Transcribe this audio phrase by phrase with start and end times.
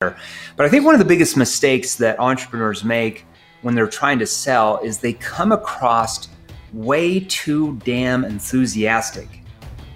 [0.00, 3.26] But I think one of the biggest mistakes that entrepreneurs make
[3.60, 6.30] when they're trying to sell is they come across
[6.72, 9.28] way too damn enthusiastic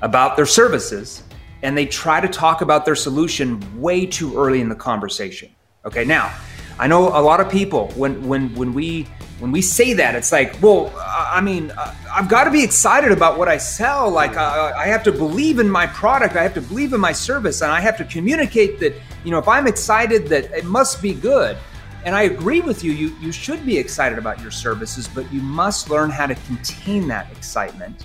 [0.02, 1.22] about their services
[1.62, 5.48] and they try to talk about their solution way too early in the conversation.
[5.86, 6.34] Okay, now
[6.78, 9.06] I know a lot of people when when when we
[9.38, 13.10] when we say that it's like well i mean uh, i've got to be excited
[13.10, 16.60] about what i sell like I, have to believe in my product i have to
[16.60, 20.26] believe in my service and i have to communicate that you know if i'm excited
[20.28, 21.56] that it must be good
[22.04, 25.40] and i agree with you you, you should be excited about your services but you
[25.40, 28.04] must learn how to contain that excitement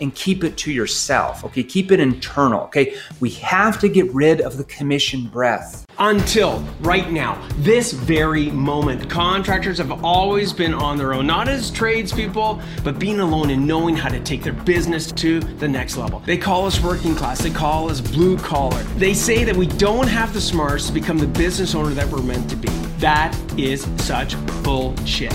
[0.00, 1.44] and keep it to yourself.
[1.44, 2.62] Okay, keep it internal.
[2.62, 5.86] Okay, we have to get rid of the commission breath.
[5.98, 11.70] Until right now, this very moment, contractors have always been on their own, not as
[11.70, 16.20] tradespeople, but being alone and knowing how to take their business to the next level.
[16.20, 18.82] They call us working class, they call us blue collar.
[18.96, 22.22] They say that we don't have the smarts to become the business owner that we're
[22.22, 22.68] meant to be.
[22.98, 25.34] That is such bullshit.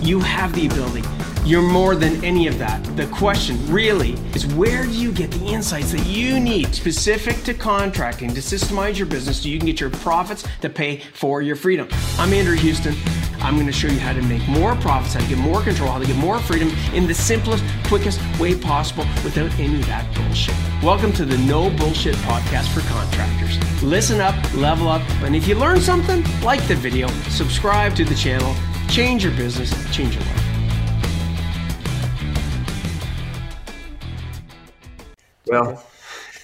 [0.00, 1.02] You have the ability
[1.48, 2.84] you're more than any of that.
[2.94, 7.54] The question really is where do you get the insights that you need specific to
[7.54, 11.56] contracting to systemize your business so you can get your profits to pay for your
[11.56, 11.88] freedom?
[12.18, 12.94] I'm Andrew Houston.
[13.40, 15.90] I'm going to show you how to make more profits, how to get more control,
[15.90, 20.14] how to get more freedom in the simplest, quickest way possible without any of that
[20.14, 20.54] bullshit.
[20.82, 23.82] Welcome to the No Bullshit Podcast for Contractors.
[23.82, 28.14] Listen up, level up, and if you learn something, like the video, subscribe to the
[28.14, 28.54] channel,
[28.90, 30.37] change your business, change your life.
[35.48, 35.84] Well,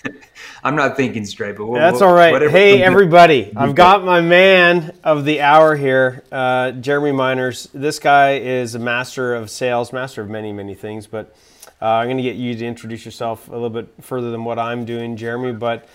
[0.65, 2.51] I'm not thinking straight, but we'll, that's all right.
[2.51, 7.69] Hey, everybody, I've got my man of the hour here, uh, Jeremy Miners.
[7.75, 11.37] This guy is a master of sales, master of many, many things, but
[11.83, 14.59] uh, I'm going to get you to introduce yourself a little bit further than what
[14.59, 15.53] I'm doing, Jeremy.
[15.53, 15.87] But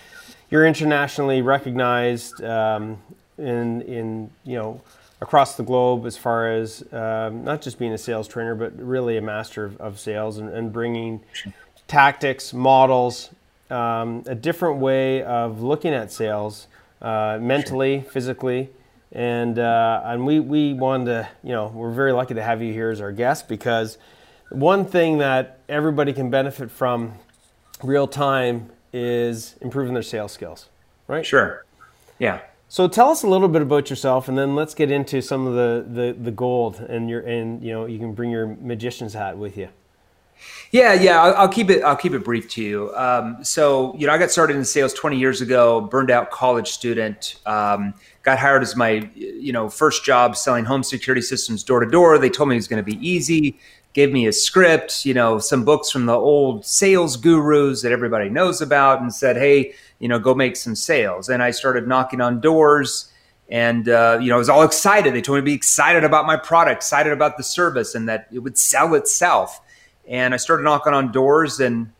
[0.50, 2.98] you're internationally recognized um,
[3.38, 4.80] in, in, you know,
[5.20, 9.16] across the globe as far as um, not just being a sales trainer, but really
[9.16, 11.20] a master of, of sales and, and bringing
[11.90, 13.30] tactics, models,
[13.68, 16.68] um, a different way of looking at sales
[17.02, 18.68] uh, mentally, physically.
[19.10, 22.72] And, uh, and we, we wanted to, you know, we're very lucky to have you
[22.72, 23.98] here as our guest because
[24.50, 27.14] one thing that everybody can benefit from
[27.82, 30.68] real time is improving their sales skills,
[31.08, 31.26] right?
[31.26, 31.64] Sure.
[32.20, 32.40] Yeah.
[32.68, 35.54] So tell us a little bit about yourself, and then let's get into some of
[35.54, 39.36] the, the, the gold, and your and you know you can bring your magician's hat
[39.36, 39.70] with you.
[40.72, 41.82] Yeah, yeah, I'll, keep it.
[41.82, 42.94] I'll keep it brief to you.
[42.94, 45.80] Um, so, you know, I got started in sales 20 years ago.
[45.80, 47.36] Burned out college student.
[47.44, 51.90] Um, got hired as my, you know, first job selling home security systems door to
[51.90, 52.18] door.
[52.18, 53.58] They told me it was going to be easy.
[53.92, 58.28] Gave me a script, you know, some books from the old sales gurus that everybody
[58.28, 62.20] knows about, and said, "Hey, you know, go make some sales." And I started knocking
[62.20, 63.10] on doors
[63.50, 65.12] and uh, you know, I was all excited.
[65.12, 68.28] They told me to be excited about my product, excited about the service, and that
[68.32, 69.60] it would sell itself.
[70.08, 71.92] And I started knocking on doors and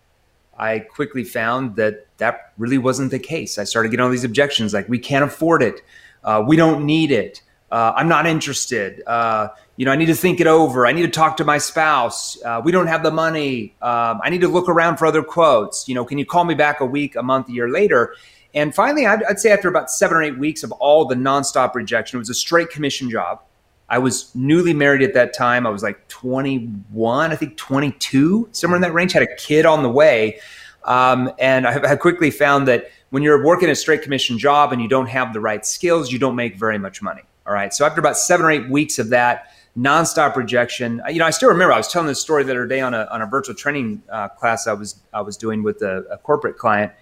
[0.58, 3.58] I quickly found that that really wasn't the case.
[3.58, 5.82] I started getting all these objections like, we can't afford it.
[6.22, 7.42] Uh, we don't need it.
[7.70, 9.02] Uh, I'm not interested.
[9.06, 10.86] Uh, you know, I need to think it over.
[10.86, 12.36] I need to talk to my spouse.
[12.42, 13.74] Uh, we don't have the money.
[13.80, 15.88] Um, I need to look around for other quotes.
[15.88, 18.14] You know, can you call me back a week, a month, a year later?
[18.52, 21.74] And finally, I'd, I'd say after about seven or eight weeks of all the nonstop
[21.74, 23.40] rejection, it was a straight commission job.
[23.90, 25.66] I was newly married at that time.
[25.66, 29.12] I was like 21, I think 22, somewhere in that range.
[29.12, 30.38] Had a kid on the way,
[30.84, 34.80] um, and I, I quickly found that when you're working a straight commission job and
[34.80, 37.22] you don't have the right skills, you don't make very much money.
[37.46, 37.74] All right.
[37.74, 41.48] So after about seven or eight weeks of that nonstop rejection, you know, I still
[41.48, 44.02] remember I was telling this story the other day on a on a virtual training
[44.08, 46.92] uh, class I was I was doing with a, a corporate client,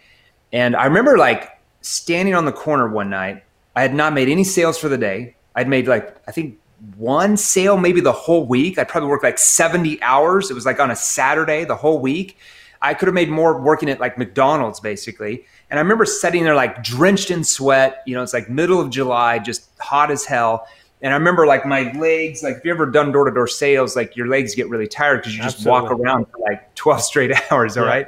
[0.52, 1.50] and I remember like
[1.82, 3.44] standing on the corner one night.
[3.76, 5.36] I had not made any sales for the day.
[5.54, 6.58] I'd made like I think
[6.96, 8.78] one sale maybe the whole week.
[8.78, 10.50] I probably worked like 70 hours.
[10.50, 12.38] It was like on a Saturday the whole week.
[12.80, 15.44] I could have made more working at like McDonald's basically.
[15.70, 18.02] And I remember sitting there like drenched in sweat.
[18.06, 20.66] You know, it's like middle of July, just hot as hell.
[21.02, 23.94] And I remember like my legs, like if you ever done door to door sales,
[23.94, 25.82] like your legs get really tired because you just Absolutely.
[25.82, 27.76] walk around for like 12 straight hours.
[27.76, 27.90] All yeah.
[27.90, 28.06] right.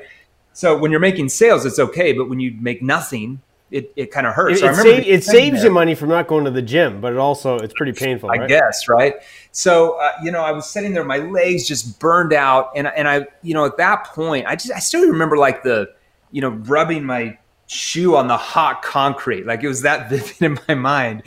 [0.53, 2.12] So when you're making sales, it's okay.
[2.12, 3.41] But when you make nothing,
[3.71, 4.63] it, it kind of hurts.
[4.63, 5.67] It, so it, it saves there.
[5.67, 8.31] you money from not going to the gym, but it also it's pretty painful.
[8.31, 8.49] I right?
[8.49, 9.15] guess right.
[9.53, 13.09] So uh, you know, I was sitting there, my legs just burned out, and and
[13.09, 15.91] I you know at that point, I just I still remember like the
[16.33, 20.59] you know rubbing my shoe on the hot concrete, like it was that vivid in
[20.69, 21.23] my mind.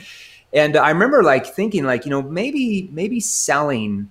[0.52, 4.10] And I remember like thinking like you know maybe maybe selling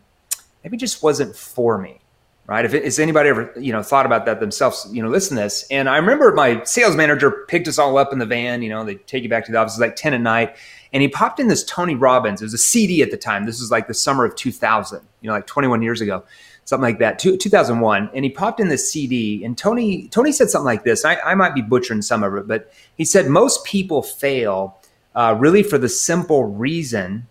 [0.63, 1.99] maybe just wasn't for me.
[2.45, 2.65] Right?
[2.65, 5.65] If anybody ever, you know, thought about that themselves, you know, listen to this.
[5.71, 8.83] And I remember my sales manager picked us all up in the van, you know,
[8.83, 10.55] they take you back to the office, like 10 at night.
[10.91, 12.41] And he popped in this Tony Robbins.
[12.41, 13.45] It was a CD at the time.
[13.45, 16.23] This was like the summer of 2000, you know, like 21 years ago,
[16.65, 18.11] something like that, 2001.
[18.13, 21.05] And he popped in this CD and Tony, Tony said something like this.
[21.05, 24.77] I, I might be butchering some of it, but he said, most people fail
[25.15, 27.27] uh, really for the simple reason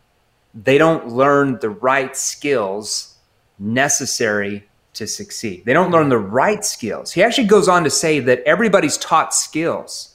[0.54, 3.16] they don't learn the right skills
[3.58, 5.64] necessary to succeed.
[5.64, 7.12] They don't learn the right skills.
[7.12, 10.14] He actually goes on to say that everybody's taught skills,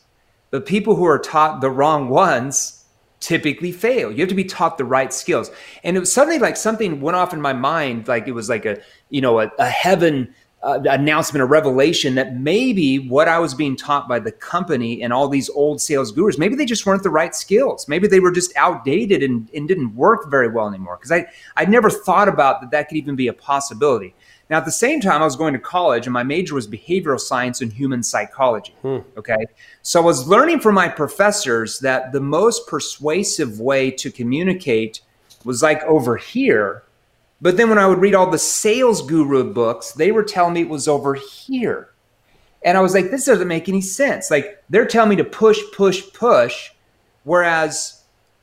[0.52, 2.86] but people who are taught the wrong ones
[3.20, 4.12] typically fail.
[4.12, 5.50] You have to be taught the right skills.
[5.84, 8.66] And it was suddenly like something went off in my mind, like it was like
[8.66, 8.80] a,
[9.10, 10.34] you know, a, a heaven
[10.64, 15.14] uh, announcement, a revelation that maybe what I was being taught by the company and
[15.14, 17.88] all these old sales gurus, maybe they just weren't the right skills.
[17.88, 20.98] Maybe they were just outdated and, and didn't work very well anymore.
[20.98, 24.14] Because I, I never thought about that that could even be a possibility.
[24.50, 27.20] Now, at the same time, I was going to college and my major was behavioral
[27.20, 28.74] science and human psychology.
[28.82, 29.00] Hmm.
[29.18, 29.46] Okay.
[29.82, 35.02] So I was learning from my professors that the most persuasive way to communicate
[35.44, 36.84] was like over here.
[37.42, 40.62] But then when I would read all the sales guru books, they were telling me
[40.62, 41.90] it was over here.
[42.64, 44.32] And I was like, this doesn't make any sense.
[44.32, 46.72] Like they're telling me to push, push, push.
[47.24, 48.02] Whereas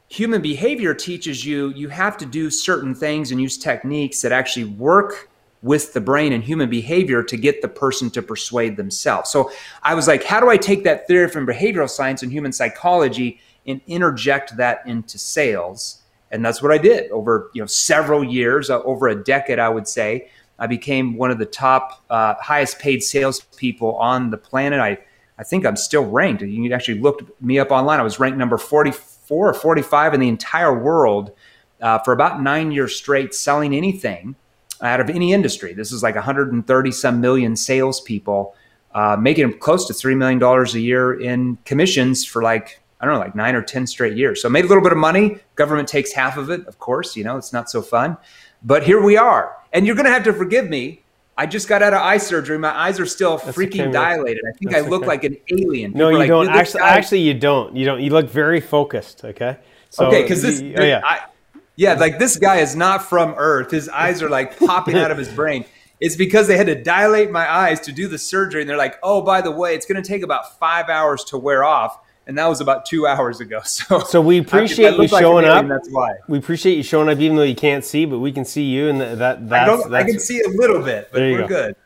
[0.09, 4.65] human behavior teaches you you have to do certain things and use techniques that actually
[4.65, 5.29] work
[5.65, 9.31] with the brain and human behavior to get the person to persuade themselves.
[9.31, 9.51] So
[9.83, 13.41] I was like, how do I take that theory from behavioral science and human psychology
[13.67, 16.03] and interject that into sales?
[16.31, 19.71] And that's what I did over you know several years, uh, over a decade, I
[19.71, 20.29] would say.
[20.59, 24.81] I became one of the top, uh, highest paid salespeople on the planet.
[24.81, 24.99] I,
[25.39, 26.43] I think I'm still ranked.
[26.43, 28.01] You actually looked me up online.
[28.01, 31.33] I was ranked number 44 or 45 in the entire world
[31.81, 34.37] uh, for about nine years straight, selling anything
[34.85, 35.73] out of any industry.
[35.73, 38.55] This is like 130 some million salespeople,
[38.95, 43.21] uh, making close to $3 million a year in commissions for like, I don't know,
[43.21, 44.43] like nine or 10 straight years.
[44.43, 45.39] So made a little bit of money.
[45.57, 48.17] Government takes half of it, of course, you know, it's not so fun.
[48.63, 49.57] But here we are.
[49.73, 51.03] And you're going to have to forgive me.
[51.37, 52.59] I just got out of eye surgery.
[52.59, 54.43] My eyes are still That's freaking okay, dilated.
[54.49, 55.09] I think That's I look okay.
[55.09, 55.93] like an alien.
[55.93, 56.49] People no, you like, don't.
[56.49, 57.77] Actually, actually, you don't.
[57.77, 58.01] You don't.
[58.01, 59.25] You look very focused.
[59.25, 59.59] Okay.
[59.91, 61.01] So, okay, because this, oh, yeah.
[61.05, 61.27] I,
[61.77, 63.71] yeah, like this guy is not from Earth.
[63.71, 65.65] His eyes are like popping out of his brain.
[66.01, 68.61] It's because they had to dilate my eyes to do the surgery.
[68.61, 71.39] And they're like, oh, by the way, it's going to take about five hours to
[71.39, 71.99] wear off.
[72.27, 73.61] And that was about two hours ago.
[73.65, 75.67] So, so we appreciate you showing up.
[75.67, 78.45] That's why we appreciate you showing up, even though you can't see, but we can
[78.45, 81.49] see you, and that that's, I, I can see a little bit, but we're go.
[81.49, 81.77] good.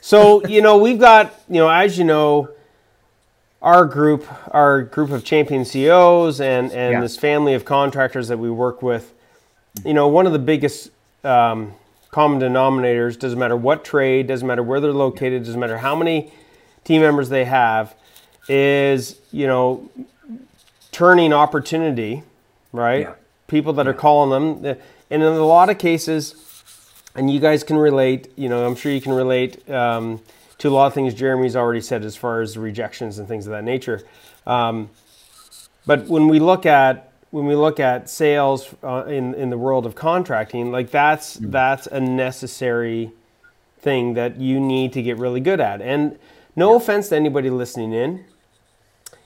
[0.00, 2.48] So you know, we've got you know, as you know,
[3.62, 7.00] our group, our group of champion CEOs, and and yeah.
[7.00, 9.14] this family of contractors that we work with
[9.82, 10.90] you know, one of the biggest
[11.24, 11.74] um,
[12.10, 16.32] common denominators doesn't matter what trade, doesn't matter where they're located, doesn't matter how many
[16.84, 17.94] team members they have,
[18.48, 19.90] is you know,
[20.92, 22.22] turning opportunity,
[22.72, 23.00] right?
[23.00, 23.14] Yeah.
[23.48, 23.90] People that yeah.
[23.90, 24.76] are calling them,
[25.10, 26.36] and in a lot of cases,
[27.14, 28.28] and you guys can relate.
[28.36, 30.20] You know, I'm sure you can relate um,
[30.58, 33.52] to a lot of things Jeremy's already said as far as rejections and things of
[33.52, 34.02] that nature.
[34.46, 34.90] Um,
[35.86, 39.86] but when we look at when we look at sales uh, in in the world
[39.86, 41.50] of contracting, like that's mm.
[41.50, 43.10] that's a necessary
[43.80, 45.82] thing that you need to get really good at.
[45.82, 46.16] And
[46.54, 46.76] no yeah.
[46.76, 48.24] offense to anybody listening in,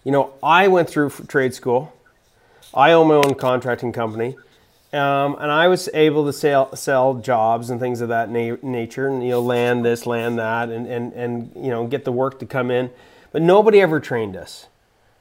[0.04, 1.92] you know, I went through trade school.
[2.72, 4.36] I own my own contracting company.
[4.90, 9.08] Um, and I was able to sell sell jobs and things of that na- nature,
[9.08, 12.38] and you know, land this, land that, and, and and you know, get the work
[12.38, 12.88] to come in.
[13.32, 14.66] But nobody ever trained us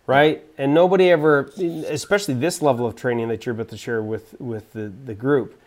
[0.07, 0.43] right?
[0.57, 1.51] And nobody ever,
[1.87, 5.59] especially this level of training that you're about to share with with the the group.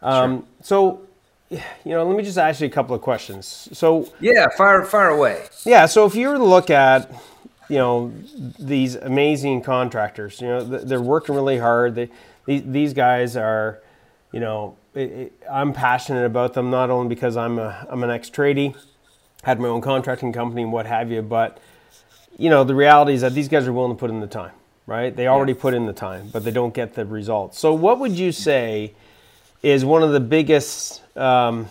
[0.00, 0.46] Um, sure.
[0.62, 1.00] So,
[1.50, 1.60] you
[1.92, 3.68] know, let me just ask you a couple of questions.
[3.72, 5.46] So, yeah, fire fire away.
[5.64, 5.86] Yeah.
[5.86, 7.10] So, if you were to look at
[7.68, 8.12] you know
[8.58, 11.96] these amazing contractors, you know, they're working really hard.
[11.96, 12.08] They
[12.46, 13.82] these, these guys are,
[14.32, 18.10] you know, it, it, I'm passionate about them not only because I'm a I'm an
[18.10, 18.76] ex tradie,
[19.42, 21.58] had my own contracting company and what have you, but
[22.38, 24.52] you know, the reality is that these guys are willing to put in the time,
[24.86, 25.14] right?
[25.14, 27.58] They already put in the time, but they don't get the results.
[27.58, 28.94] So, what would you say
[29.62, 31.68] is one of the biggest, um,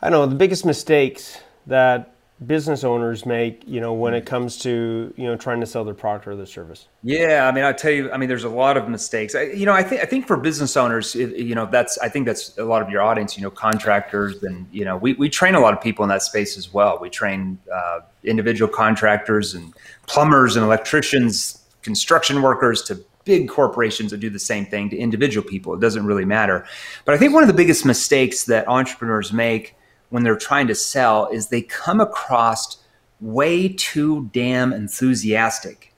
[0.00, 2.13] I don't know, the biggest mistakes that
[2.46, 5.94] business owners make, you know, when it comes to, you know, trying to sell their
[5.94, 6.88] product or their service?
[7.02, 9.34] Yeah, I mean, I tell you, I mean, there's a lot of mistakes.
[9.34, 12.08] I, you know, I think I think for business owners, it, you know, that's I
[12.08, 13.36] think that's a lot of your audience.
[13.36, 16.22] You know, contractors, and you know, we we train a lot of people in that
[16.22, 16.98] space as well.
[17.00, 19.74] We train uh, individual contractors and
[20.06, 25.46] plumbers and electricians, construction workers to big corporations that do the same thing to individual
[25.46, 25.74] people.
[25.74, 26.66] It doesn't really matter.
[27.04, 29.74] But I think one of the biggest mistakes that entrepreneurs make
[30.14, 32.78] when they're trying to sell is they come across
[33.20, 35.92] way too damn enthusiastic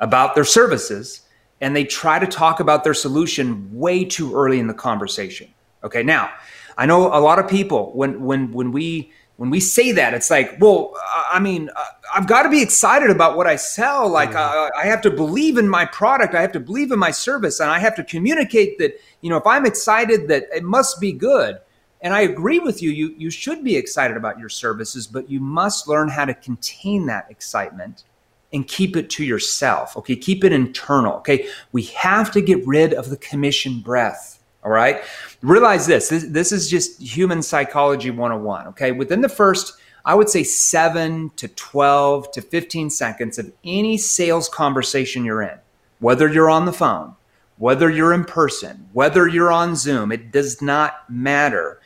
[0.00, 1.20] about their services
[1.60, 5.52] and they try to talk about their solution way too early in the conversation.
[5.84, 6.30] Okay, now
[6.78, 10.30] I know a lot of people when when when we when we say that it's
[10.30, 10.94] like, well,
[11.30, 11.68] I mean,
[12.14, 14.08] I've got to be excited about what I sell.
[14.08, 14.78] Like mm-hmm.
[14.80, 17.70] I have to believe in my product, I have to believe in my service, and
[17.70, 21.58] I have to communicate that you know if I'm excited that it must be good.
[22.00, 22.90] And I agree with you.
[22.90, 27.06] You you should be excited about your services, but you must learn how to contain
[27.06, 28.04] that excitement
[28.52, 29.96] and keep it to yourself.
[29.96, 31.14] Okay, keep it internal.
[31.16, 34.40] Okay, we have to get rid of the commission breath.
[34.64, 35.02] All right,
[35.42, 36.08] realize this.
[36.08, 38.68] This, this is just human psychology 101.
[38.68, 39.74] Okay, within the first,
[40.04, 45.58] I would say seven to 12 to 15 seconds of any sales conversation you're in,
[46.00, 47.14] whether you're on the phone,
[47.58, 51.77] whether you're in person, whether you're on Zoom, it does not matter.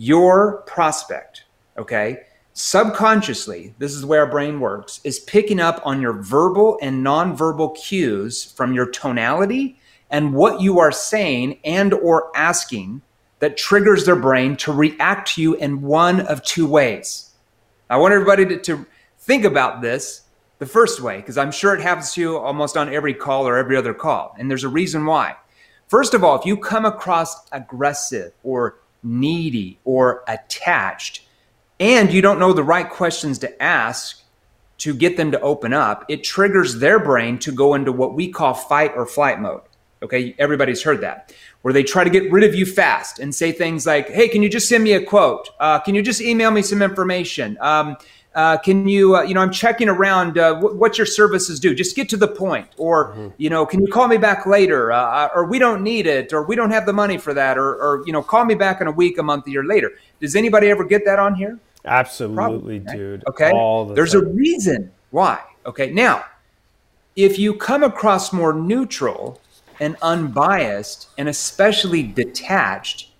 [0.00, 1.42] Your prospect,
[1.76, 2.20] okay,
[2.52, 7.76] subconsciously, this is where our brain works, is picking up on your verbal and nonverbal
[7.76, 13.02] cues from your tonality and what you are saying and or asking
[13.40, 17.32] that triggers their brain to react to you in one of two ways.
[17.90, 18.86] I want everybody to, to
[19.18, 20.22] think about this
[20.60, 23.56] the first way, because I'm sure it happens to you almost on every call or
[23.56, 24.36] every other call.
[24.38, 25.34] And there's a reason why.
[25.88, 31.22] First of all, if you come across aggressive or needy or attached,
[31.80, 34.22] and you don't know the right questions to ask
[34.78, 38.30] to get them to open up, it triggers their brain to go into what we
[38.30, 39.62] call fight or flight mode.
[40.00, 43.50] Okay, everybody's heard that, where they try to get rid of you fast and say
[43.50, 45.50] things like, "Hey, can you just send me a quote?
[45.58, 47.58] Uh, can you just email me some information?
[47.60, 47.96] Um,
[48.34, 51.74] uh, can you, uh, you know, I'm checking around uh, w- what your services do.
[51.74, 53.28] Just get to the point, or mm-hmm.
[53.36, 54.92] you know, can you call me back later?
[54.92, 57.58] Uh, uh, or we don't need it, or we don't have the money for that,
[57.58, 59.92] or, or you know, call me back in a week, a month, a year later.
[60.20, 61.58] Does anybody ever get that on here?
[61.84, 63.24] Absolutely, Probably, dude.
[63.28, 63.50] Okay.
[63.50, 64.26] The There's time.
[64.26, 65.40] a reason why.
[65.64, 65.90] Okay.
[65.90, 66.24] Now,
[67.16, 69.40] if you come across more neutral
[69.80, 73.10] and unbiased and especially detached,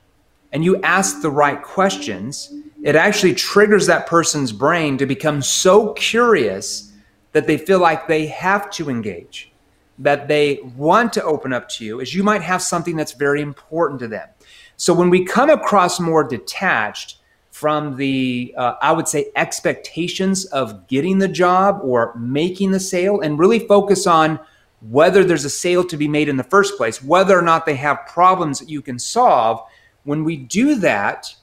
[0.53, 5.93] and you ask the right questions, it actually triggers that person's brain to become so
[5.95, 6.93] curious
[7.33, 9.53] that they feel like they have to engage,
[9.99, 13.43] that they want to open up to you, as you might have something that's very
[13.43, 14.29] important to them.
[14.77, 17.19] So when we come across more detached,
[17.59, 23.21] from the, uh, I would say, expectations of getting the job or making the sale
[23.21, 24.39] and really focus on
[24.81, 27.75] whether there's a sale to be made in the first place, whether or not they
[27.75, 29.61] have problems that you can solve.
[30.05, 31.35] When we do that,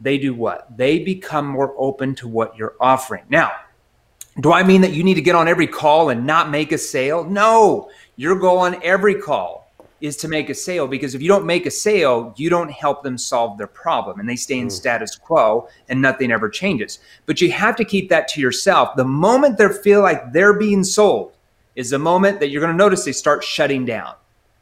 [0.00, 0.76] they do what?
[0.76, 3.24] They become more open to what you're offering.
[3.28, 3.52] Now,
[4.40, 6.78] do I mean that you need to get on every call and not make a
[6.78, 7.24] sale?
[7.24, 11.44] No, your goal on every call is to make a sale because if you don't
[11.44, 14.72] make a sale, you don't help them solve their problem and they stay in mm.
[14.72, 17.00] status quo and nothing ever changes.
[17.26, 18.94] But you have to keep that to yourself.
[18.94, 21.32] The moment they feel like they're being sold
[21.74, 24.14] is the moment that you're going to notice they start shutting down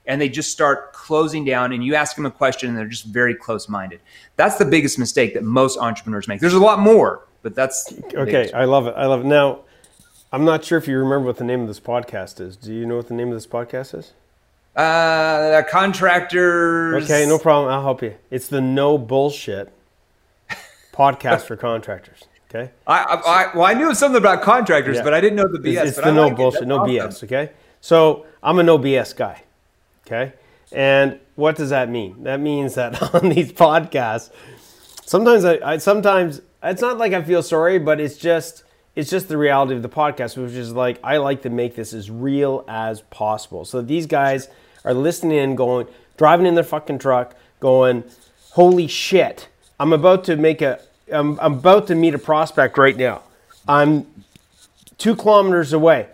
[0.07, 3.05] and they just start closing down and you ask them a question and they're just
[3.05, 4.01] very close minded.
[4.37, 6.41] That's the biggest mistake that most entrepreneurs make.
[6.41, 8.95] There's a lot more, but that's Okay, I love it.
[8.97, 9.27] I love it.
[9.27, 9.61] Now,
[10.33, 12.57] I'm not sure if you remember what the name of this podcast is.
[12.57, 14.13] Do you know what the name of this podcast is?
[14.77, 17.05] Uh, contractors.
[17.05, 17.73] Okay, no problem.
[17.73, 18.15] I'll help you.
[18.31, 19.73] It's the no bullshit
[20.93, 22.25] podcast for contractors.
[22.51, 22.71] Okay.
[22.87, 25.03] I, I, well, I knew something about contractors, yeah.
[25.03, 25.81] but I didn't know the BS.
[25.81, 26.67] It's, it's the no like bullshit, it.
[26.67, 26.91] no awesome.
[26.91, 27.25] BS.
[27.25, 27.53] Okay.
[27.81, 29.43] So I'm a no BS guy.
[30.07, 30.33] Okay.
[30.73, 32.23] And what does that mean?
[32.23, 34.31] That means that on these podcasts,
[35.05, 39.29] sometimes I, I sometimes it's not like I feel sorry, but it's just it's just
[39.29, 42.65] the reality of the podcast, which is like I like to make this as real
[42.69, 43.65] as possible.
[43.65, 44.49] So these guys
[44.85, 45.87] are listening in, going,
[46.17, 48.05] driving in their fucking truck, going,
[48.53, 49.49] holy shit,
[49.79, 50.81] I'm about to make a,
[51.13, 53.23] I'm, I'm about to meet a prospect right now.
[53.69, 54.07] I'm
[54.97, 56.09] two kilometers away.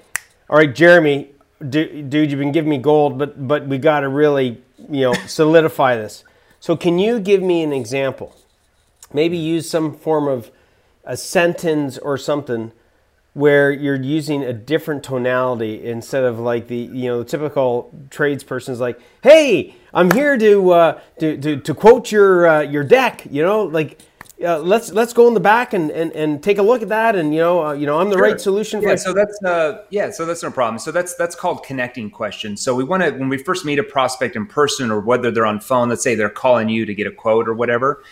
[0.51, 1.32] All right, Jeremy,
[1.71, 5.97] dude, you've been giving me gold, but but we got to really, you know, solidify
[5.97, 6.25] this.
[6.61, 8.37] So can you give me an example?
[9.13, 10.51] Maybe use some form of
[11.05, 12.73] a sentence or something
[13.35, 18.79] where you're using a different tonality instead of like the you know the typical tradesperson's
[18.79, 23.43] like hey i'm here to uh, to, to, to quote your uh, your deck you
[23.43, 23.99] know like
[24.43, 27.17] uh, let's let's go in the back and, and, and take a look at that
[27.17, 28.23] and you know uh, you know I'm the sure.
[28.23, 31.35] right solution for yeah, so that's uh, yeah so that's no problem so that's that's
[31.35, 34.91] called connecting questions so we want to when we first meet a prospect in person
[34.91, 37.55] or whether they're on phone let's say they're calling you to get a quote or
[37.55, 38.03] whatever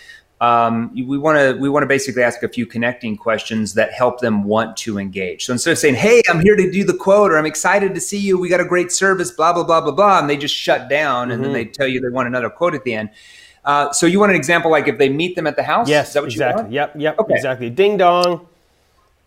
[0.41, 4.21] um, we want to we want to basically ask a few connecting questions that help
[4.21, 5.45] them want to engage.
[5.45, 8.01] So instead of saying, "Hey, I'm here to do the quote," or "I'm excited to
[8.01, 10.55] see you," we got a great service, blah blah blah blah blah, and they just
[10.55, 11.33] shut down, mm-hmm.
[11.33, 11.55] and then mm-hmm.
[11.55, 13.11] they tell you they want another quote at the end.
[13.71, 15.89] Uh, so you want an example like if they meet them at the house?
[15.89, 16.61] Yes, Is that what exactly.
[16.61, 16.73] you want?
[16.73, 17.35] Yep, yep, Okay.
[17.35, 17.71] exactly.
[17.71, 18.49] Ding dong,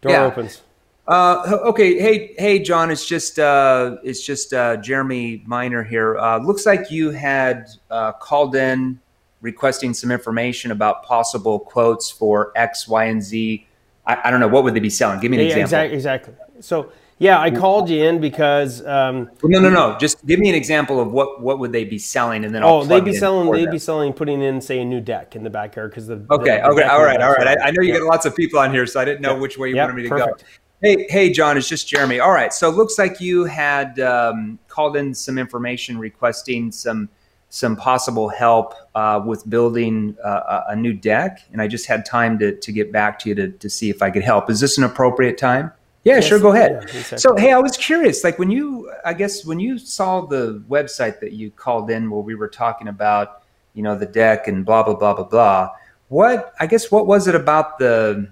[0.02, 0.26] door Yeah.
[0.26, 0.62] opens.
[1.08, 6.18] Uh, okay, hey, hey, John, it's just uh, it's just uh, Jeremy Miner here.
[6.18, 9.00] Uh, looks like you had uh, called in
[9.42, 13.66] requesting some information about possible quotes for X, Y, and Z.
[14.06, 15.20] I, I don't know what would they be selling.
[15.22, 15.64] Give me an Yeah, example.
[15.96, 16.34] exactly, exactly.
[16.62, 19.98] So yeah, I called you in because um, No, no, no.
[20.00, 22.70] Just give me an example of what what would they be selling, and then I'll
[22.75, 23.72] oh, they'd be in selling they'd them.
[23.72, 26.62] be selling putting in say a new deck in the backyard because the Okay, the-
[26.62, 27.48] the okay, all right, all right.
[27.60, 28.00] I, I know you Yeah.
[28.00, 29.96] get lots of people on here, so I didn't know which way you Yep, wanted
[29.96, 30.41] me to perfect.
[30.43, 30.48] go.
[30.82, 32.20] Hey, hey, John, it's just Jeremy.
[32.20, 37.10] All right, so it looks like you had um, called in some information requesting some
[37.50, 42.05] some possible help uh, with building uh, a a new deck, and I just had
[42.05, 44.50] time to to get back to you to to see if I could help.
[44.50, 45.72] Is this an appropriate time?
[46.04, 46.40] Yeah, Yes, sure.
[46.40, 46.72] Go ahead.
[46.72, 47.18] yeah, exactly.
[47.18, 48.24] So, hey, I was curious.
[48.24, 52.22] Like when you, I guess when you saw the website that you called in, where
[52.22, 53.44] we were talking about,
[53.74, 55.70] you know, the deck and blah blah blah blah blah.
[56.10, 58.30] What I guess what was it about the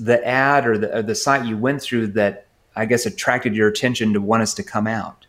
[0.00, 3.68] the ad or the or the site you went through that I guess attracted your
[3.68, 5.26] attention to want us to come out?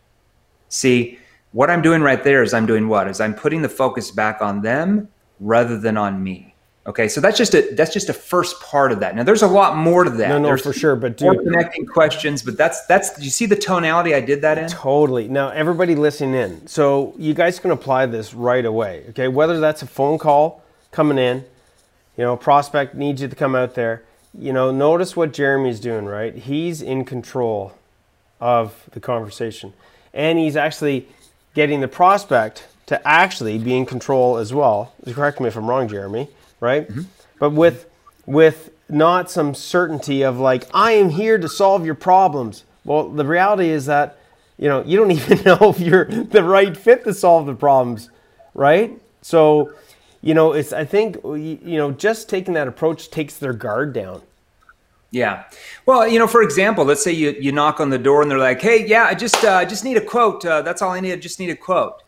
[0.68, 1.18] See,
[1.52, 3.08] what I'm doing right there is I'm doing what?
[3.08, 5.08] Is I'm putting the focus back on them
[5.38, 6.49] rather than on me.
[6.90, 9.14] Okay, so that's just a that's just a first part of that.
[9.14, 10.28] Now there's a lot more to that.
[10.28, 10.96] No, no, There's for sure.
[10.96, 13.14] But more dude, connecting questions, but that's that's.
[13.16, 14.68] Do you see the tonality I did that in?
[14.68, 15.28] Totally.
[15.28, 19.04] Now, everybody listening in, so you guys can apply this right away.
[19.10, 21.44] Okay, whether that's a phone call coming in,
[22.16, 24.02] you know, prospect needs you to come out there.
[24.36, 26.06] You know, notice what Jeremy's doing.
[26.06, 27.72] Right, he's in control
[28.40, 29.74] of the conversation,
[30.12, 31.06] and he's actually
[31.54, 34.92] getting the prospect to actually be in control as well.
[35.06, 36.28] Correct me if I'm wrong, Jeremy.
[36.60, 36.88] Right,
[37.38, 37.86] but with
[38.26, 42.64] with not some certainty of like I am here to solve your problems.
[42.84, 44.18] Well, the reality is that
[44.58, 48.10] you know you don't even know if you're the right fit to solve the problems,
[48.54, 49.00] right?
[49.22, 49.72] So,
[50.22, 54.22] you know, it's I think you know just taking that approach takes their guard down.
[55.12, 55.44] Yeah.
[55.86, 58.38] Well, you know, for example, let's say you, you knock on the door and they're
[58.38, 60.44] like, "Hey, yeah, I just uh, I just need a quote.
[60.44, 61.12] Uh, that's all I need.
[61.12, 62.02] I just need a quote."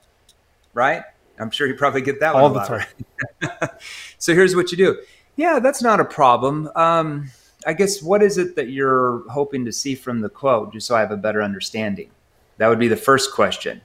[0.75, 1.03] Right?
[1.43, 3.69] I'm sure you probably get that one All the time.
[4.19, 4.99] so here's what you do.
[5.37, 6.71] Yeah, that's not a problem.
[6.77, 7.31] Um,
[7.67, 10.95] I guess what is it that you're hoping to see from the quote, just so
[10.95, 12.11] I have a better understanding?
[12.59, 13.81] That would be the first question.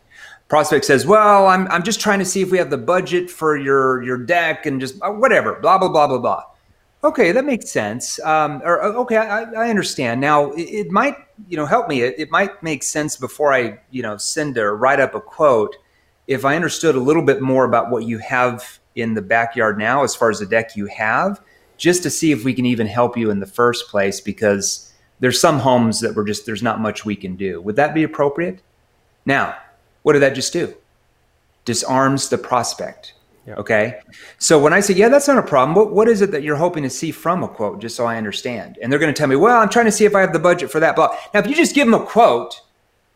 [0.49, 3.57] Prospect says, "Well, I'm I'm just trying to see if we have the budget for
[3.57, 6.43] your your deck and just uh, whatever, blah blah blah blah blah."
[7.03, 8.19] Okay, that makes sense.
[8.21, 10.21] Um, or uh, okay, I, I understand.
[10.21, 11.15] Now, it, it might
[11.49, 12.01] you know help me.
[12.01, 15.75] It, it might make sense before I you know send or write up a quote
[16.27, 20.03] if I understood a little bit more about what you have in the backyard now,
[20.03, 21.41] as far as the deck you have,
[21.77, 24.19] just to see if we can even help you in the first place.
[24.19, 27.61] Because there's some homes that we're just there's not much we can do.
[27.61, 28.61] Would that be appropriate?
[29.25, 29.55] Now,
[30.03, 30.75] what did that just do?
[31.65, 33.13] Disarms the prospect.
[33.49, 33.99] Okay.
[34.39, 36.57] So when I say, yeah, that's not a problem, what, what is it that you're
[36.57, 38.77] hoping to see from a quote, just so I understand?
[38.81, 40.39] And they're going to tell me, well, I'm trying to see if I have the
[40.39, 40.95] budget for that.
[40.95, 42.59] But Now, if you just give them a quote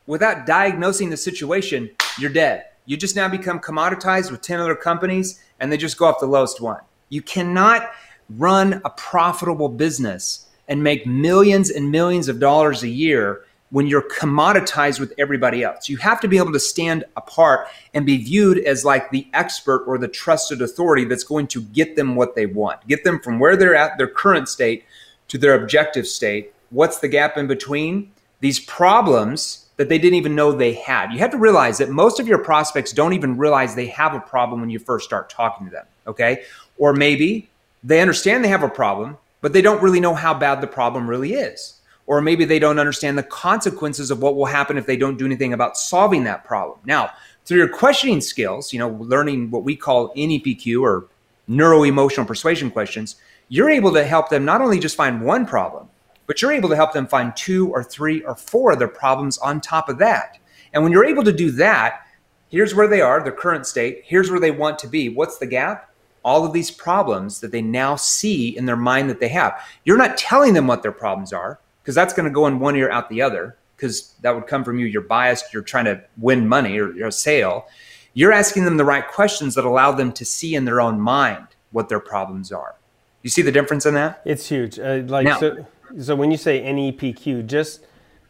[0.07, 2.65] without diagnosing the situation, you're dead.
[2.91, 6.25] You just now become commoditized with 10 other companies and they just go off the
[6.25, 6.81] lowest one.
[7.07, 7.89] You cannot
[8.31, 14.09] run a profitable business and make millions and millions of dollars a year when you're
[14.09, 15.87] commoditized with everybody else.
[15.87, 19.85] You have to be able to stand apart and be viewed as like the expert
[19.85, 23.39] or the trusted authority that's going to get them what they want, get them from
[23.39, 24.83] where they're at, their current state,
[25.29, 26.53] to their objective state.
[26.71, 28.11] What's the gap in between?
[28.41, 31.11] These problems that they didn't even know they had.
[31.11, 34.19] You have to realize that most of your prospects don't even realize they have a
[34.19, 36.43] problem when you first start talking to them, okay?
[36.77, 37.49] Or maybe
[37.83, 41.09] they understand they have a problem, but they don't really know how bad the problem
[41.09, 44.97] really is or maybe they don't understand the consequences of what will happen if they
[44.97, 46.79] don't do anything about solving that problem.
[46.83, 47.11] Now,
[47.45, 51.05] through your questioning skills, you know, learning what we call NEPQ or
[51.47, 53.15] neuro emotional persuasion questions,
[53.49, 55.89] you're able to help them not only just find one problem,
[56.31, 59.59] but you're able to help them find two or three or four other problems on
[59.59, 60.37] top of that.
[60.71, 62.07] And when you're able to do that,
[62.47, 65.09] here's where they are, their current state, here's where they want to be.
[65.09, 65.93] What's the gap?
[66.23, 69.61] All of these problems that they now see in their mind that they have.
[69.83, 72.77] You're not telling them what their problems are because that's going to go in one
[72.77, 76.01] ear out the other because that would come from you you're biased you're trying to
[76.15, 77.65] win money or you're a sale
[78.13, 81.47] you're asking them the right questions that allow them to see in their own mind
[81.71, 82.75] what their problems are
[83.23, 84.79] you see the difference in that It's huge.
[84.79, 85.65] Uh, like Now- so,
[85.99, 87.81] so when you say NEPQ, just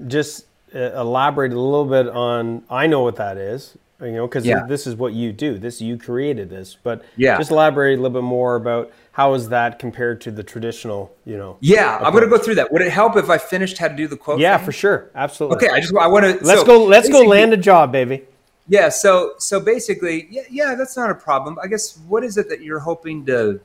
[0.08, 2.64] just uh, elaborate a little bit on.
[2.70, 4.66] I know what that is, you know, because Yeah.
[4.68, 5.58] this is what you do.
[5.58, 7.38] This you created this, but Yeah.
[7.38, 11.38] just elaborate a little bit more about how is that compared to the traditional, you
[11.38, 11.58] know.
[11.60, 13.94] yeah i'm going to go through that would it help if i finished how to
[13.96, 14.66] do the quote Yeah, thing?
[14.68, 15.58] for sure, absolutely.
[15.58, 16.86] okay i just i want to Let's go.
[16.86, 18.24] Let's go land a job, baby.
[18.70, 18.88] Yeah.
[18.88, 21.58] So so basically, yeah, yeah, that's not a problem.
[21.62, 23.60] I guess what is it that you're hoping to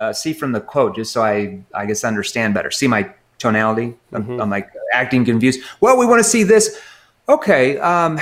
[0.00, 2.70] uh, see from the quote, just so I I guess understand better.
[2.70, 3.94] See my tonality.
[4.12, 4.40] I'm, mm-hmm.
[4.40, 5.60] I'm like acting confused.
[5.80, 6.80] Well, we want to see this.
[7.28, 7.78] Okay.
[7.78, 8.18] Um,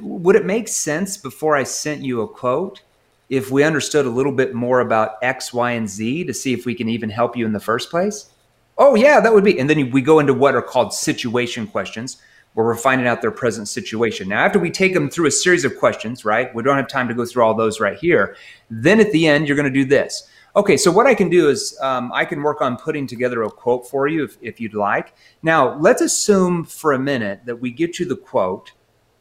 [0.00, 2.82] would it make sense before I sent you a quote
[3.28, 6.66] if we understood a little bit more about X, Y, and Z to see if
[6.66, 8.30] we can even help you in the first place?
[8.78, 9.58] Oh, yeah, that would be.
[9.58, 12.20] And then we go into what are called situation questions
[12.54, 14.28] where we're finding out their present situation.
[14.28, 16.54] Now, after we take them through a series of questions, right?
[16.54, 18.36] We don't have time to go through all those right here.
[18.70, 20.28] Then at the end, you're going to do this.
[20.54, 23.50] Okay, so what I can do is um, I can work on putting together a
[23.50, 25.14] quote for you if, if you'd like.
[25.42, 28.72] Now, let's assume for a minute that we get you the quote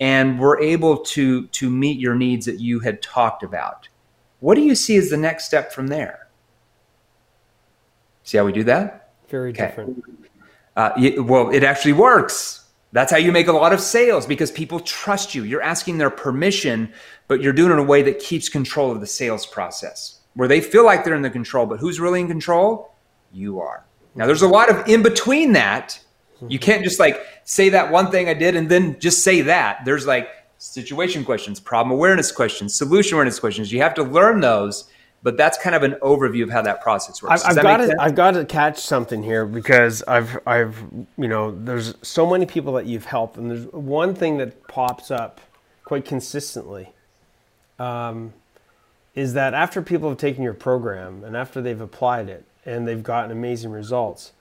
[0.02, 3.88] and we're able to, to meet your needs that you had talked about.
[4.42, 6.28] What do you see as the next step from there?
[8.24, 9.14] See how we do that?
[9.30, 9.68] Very okay.
[9.68, 10.04] different.
[10.76, 12.58] Uh, well, it actually works
[12.94, 15.46] that's how you make a lot of sales because people trust you.
[15.46, 16.92] You're asking their permission,
[17.30, 20.48] but you're doing it in a way that keeps control of the sales process where
[20.48, 22.94] they feel like they're in the control, but who's really in control?
[23.34, 23.84] You are.
[24.16, 26.00] Now, there's a lot of in between that.
[26.48, 29.86] You can't just like say that one thing I did and then just say that.
[29.86, 33.72] There's like situation questions, problem awareness questions, solution awareness questions.
[33.72, 34.90] You have to learn those
[35.24, 37.44] but that's kind of an overview of how that process works.
[37.44, 40.84] I've, I've got to I've got to catch something here because I've I've
[41.18, 45.12] you know there's so many people that you've helped, and there's one thing that pops
[45.12, 45.40] up
[45.84, 46.92] quite consistently.
[47.78, 48.34] Um,
[49.16, 53.04] is that after people have taken your program and after they've applied it and they've
[53.04, 54.32] gotten amazing results,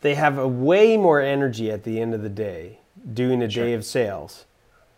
[0.00, 2.78] they have a way more energy at the end of the day
[3.12, 3.64] doing a sure.
[3.64, 4.44] day of sales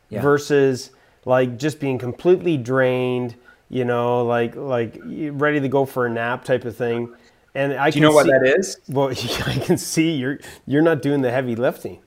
[0.09, 0.23] yeah.
[0.23, 0.91] versus
[1.25, 3.35] like just being completely drained
[3.71, 7.15] you know, like like ready to go for a nap type of thing.
[7.55, 8.79] And I can see Do you know what that is?
[8.89, 9.09] Well,
[9.47, 12.01] I can see you're you're not doing the heavy lifting.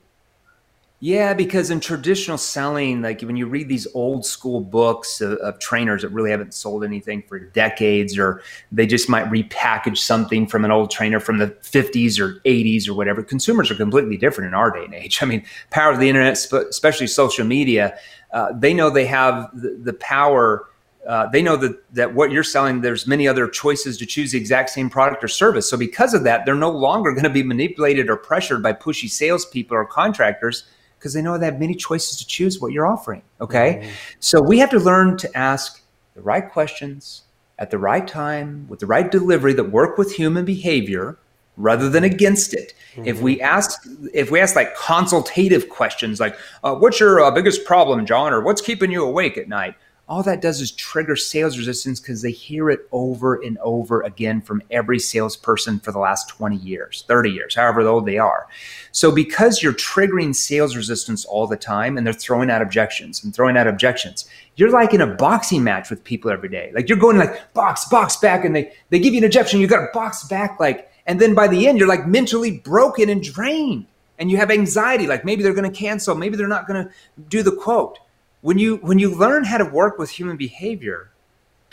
[1.04, 5.58] Yeah, because in traditional selling, like when you read these old school books of, of,
[5.58, 8.40] trainers that really haven't sold anything for decades, or
[8.72, 12.94] they just might repackage something from an old trainer from the 50s or 80s or
[12.94, 15.18] whatever, consumers are completely different in our day and age.
[15.22, 17.98] I mean, power of the internet, especially social media,
[18.32, 20.70] uh, they know they have the, the power
[21.06, 24.38] uh, they know that that what you're selling there's many other choices to choose the
[24.38, 27.42] exact same product or service so because of that they're no longer going to be
[27.42, 30.64] manipulated or pressured by pushy salespeople or contractors
[31.04, 33.90] because they know they have many choices to choose what you're offering okay mm-hmm.
[34.20, 35.82] so we have to learn to ask
[36.14, 37.24] the right questions
[37.58, 41.18] at the right time with the right delivery that work with human behavior
[41.58, 43.06] rather than against it mm-hmm.
[43.06, 47.66] if we ask if we ask like consultative questions like uh, what's your uh, biggest
[47.66, 49.74] problem john or what's keeping you awake at night
[50.06, 54.42] all that does is trigger sales resistance because they hear it over and over again
[54.42, 58.46] from every salesperson for the last 20 years, 30 years, however old they are.
[58.92, 63.34] So, because you're triggering sales resistance all the time and they're throwing out objections and
[63.34, 66.70] throwing out objections, you're like in a boxing match with people every day.
[66.74, 69.66] Like you're going like box, box back, and they, they give you an objection, you
[69.66, 73.22] got to box back, like, and then by the end, you're like mentally broken and
[73.22, 73.86] drained.
[74.16, 76.92] And you have anxiety, like maybe they're going to cancel, maybe they're not going to
[77.28, 77.98] do the quote
[78.44, 81.10] when you when you learn how to work with human behavior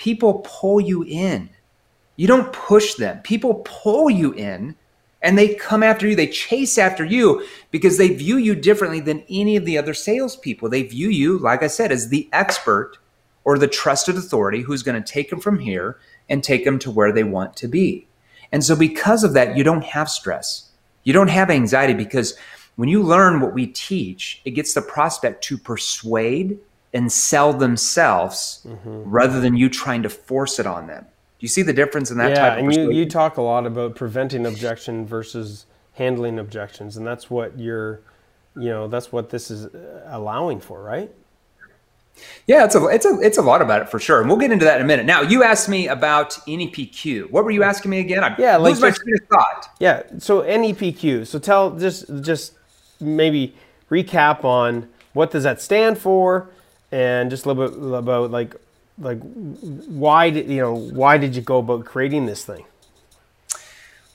[0.01, 1.47] people pull you in.
[2.15, 3.19] You don't push them.
[3.19, 4.75] People pull you in
[5.21, 6.15] and they come after you.
[6.15, 10.69] They chase after you because they view you differently than any of the other salespeople.
[10.69, 12.97] They view you like i said as the expert
[13.43, 16.89] or the trusted authority who's going to take them from here and take them to
[16.89, 18.07] where they want to be.
[18.51, 20.71] And so because of that you don't have stress.
[21.03, 22.35] You don't have anxiety because
[22.81, 26.57] when you learn what we teach, it gets the prospect to persuade
[26.95, 29.03] and sell themselves mm-hmm.
[29.07, 31.03] rather than you trying to force it on them.
[31.03, 33.41] Do you see the difference in that yeah, type of and you, you talk a
[33.43, 38.01] lot about preventing objection versus handling objections, and that's what you're,
[38.55, 41.11] you know, that's what this is uh, allowing for, right?
[42.47, 44.51] Yeah, it's a it's a it's a lot about it for sure, and we'll get
[44.51, 45.05] into that in a minute.
[45.05, 47.29] Now, you asked me about NEPQ.
[47.29, 48.23] What were you asking me again?
[48.23, 49.69] I yeah, like my train of thought.
[49.79, 51.27] Yeah, so NEPQ.
[51.27, 52.53] So tell just just
[53.01, 53.55] maybe
[53.89, 56.49] recap on what does that stand for,
[56.91, 58.55] and just a little bit about like
[58.97, 62.65] like why did you know why did you go about creating this thing?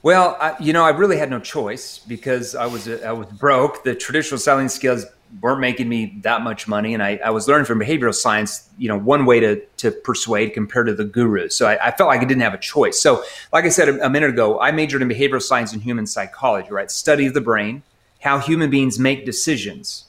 [0.02, 3.82] Well, I, you know, I really had no choice because I was I was broke.
[3.82, 5.04] The traditional selling skills
[5.40, 8.68] weren't making me that much money, and I, I was learning from behavioral science.
[8.78, 11.56] You know, one way to to persuade compared to the gurus.
[11.56, 13.00] So I, I felt like I didn't have a choice.
[13.00, 16.06] So, like I said a, a minute ago, I majored in behavioral science and human
[16.06, 16.70] psychology.
[16.70, 17.82] Right, study of the brain
[18.20, 20.06] how human beings make decisions,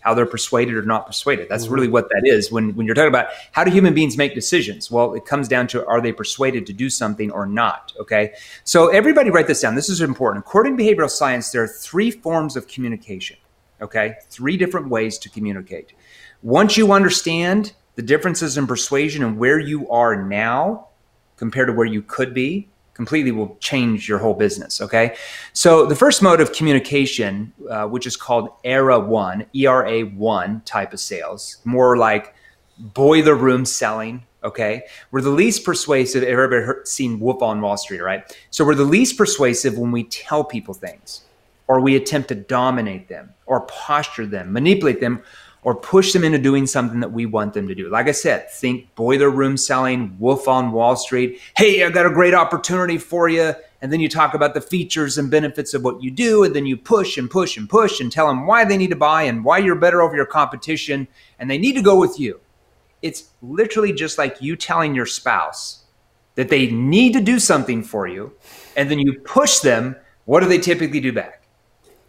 [0.00, 1.48] how they're persuaded or not persuaded.
[1.48, 1.74] That's mm-hmm.
[1.74, 2.52] really what that is.
[2.52, 4.90] When, when you're talking about how do human beings make decisions?
[4.90, 7.92] Well, it comes down to are they persuaded to do something or not?
[7.98, 8.34] Okay.
[8.64, 9.74] So everybody write this down.
[9.74, 10.44] This is important.
[10.44, 13.36] According to behavioral science, there are three forms of communication.
[13.80, 14.14] Okay.
[14.30, 15.92] Three different ways to communicate.
[16.42, 20.88] Once you understand the differences in persuasion and where you are now
[21.36, 24.80] compared to where you could be, completely will change your whole business.
[24.80, 25.14] Okay.
[25.52, 30.94] So the first mode of communication, uh, which is called ERA one, ERA one type
[30.94, 32.34] of sales, more like
[32.78, 34.24] boiler room selling.
[34.42, 34.82] Okay.
[35.10, 36.22] We're the least persuasive.
[36.22, 38.24] Everybody heard, seen Wolf on Wall Street, right?
[38.50, 41.22] So we're the least persuasive when we tell people things
[41.68, 45.22] or we attempt to dominate them or posture them, manipulate them
[45.66, 47.90] or push them into doing something that we want them to do.
[47.90, 51.40] Like I said, think boiler room selling, wolf on Wall Street.
[51.56, 53.52] Hey, I got a great opportunity for you.
[53.82, 56.44] And then you talk about the features and benefits of what you do.
[56.44, 58.96] And then you push and push and push and tell them why they need to
[58.96, 61.08] buy and why you're better over your competition.
[61.40, 62.38] And they need to go with you.
[63.02, 65.82] It's literally just like you telling your spouse
[66.36, 68.34] that they need to do something for you.
[68.76, 69.96] And then you push them.
[70.26, 71.42] What do they typically do back?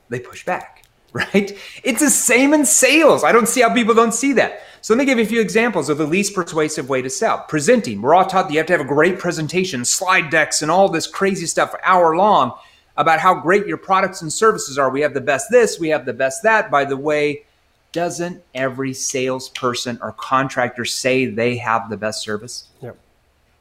[0.09, 0.76] They push back
[1.17, 1.57] right?
[1.83, 3.23] It's the same in sales.
[3.23, 4.61] I don't see how people don't see that.
[4.81, 7.45] So let me give you a few examples of the least persuasive way to sell.
[7.49, 8.01] Presenting.
[8.01, 10.89] We're all taught that you have to have a great presentation, slide decks, and all
[10.89, 12.53] this crazy stuff hour long
[12.95, 14.89] about how great your products and services are.
[14.89, 16.71] We have the best this, we have the best that.
[16.71, 17.43] By the way,
[17.91, 22.67] doesn't every salesperson or contractor say they have the best service?
[22.81, 22.97] Yep.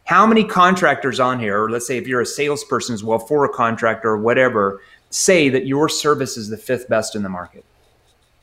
[0.05, 3.45] How many contractors on here, or let's say if you're a salesperson as well for
[3.45, 7.65] a contractor or whatever, say that your service is the fifth best in the market.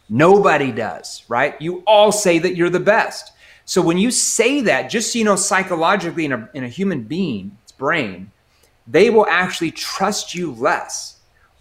[0.10, 1.60] Nobody does, right?
[1.62, 3.32] You all say that you're the best.
[3.66, 7.04] So when you say that, just so you know, psychologically in a, in a human
[7.04, 8.32] being's brain,
[8.86, 11.13] they will actually trust you less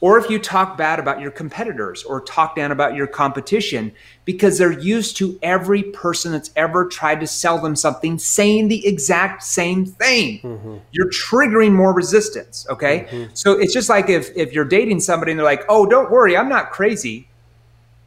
[0.03, 3.93] or if you talk bad about your competitors or talk down about your competition
[4.25, 8.85] because they're used to every person that's ever tried to sell them something saying the
[8.85, 10.41] exact same thing.
[10.41, 10.77] Mm-hmm.
[10.91, 13.07] you're triggering more resistance okay?
[13.11, 13.35] Mm-hmm.
[13.35, 16.37] so it's just like if if you're dating somebody and they're like oh don't worry
[16.37, 17.29] i'm not crazy.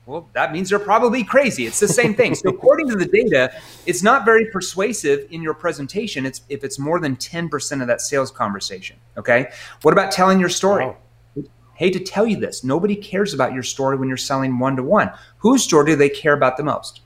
[0.05, 1.65] Well that means they're probably crazy.
[1.65, 2.35] It's the same thing.
[2.35, 3.53] So according to the data
[3.85, 6.25] it's not very persuasive in your presentation.
[6.25, 9.51] It's if it's more than 10% of that sales conversation okay?
[9.81, 10.87] What about telling your story?
[10.87, 10.97] Wow
[11.75, 14.83] hate to tell you this, nobody cares about your story when you're selling one to
[14.83, 15.11] one.
[15.37, 17.01] Whose story do they care about the most?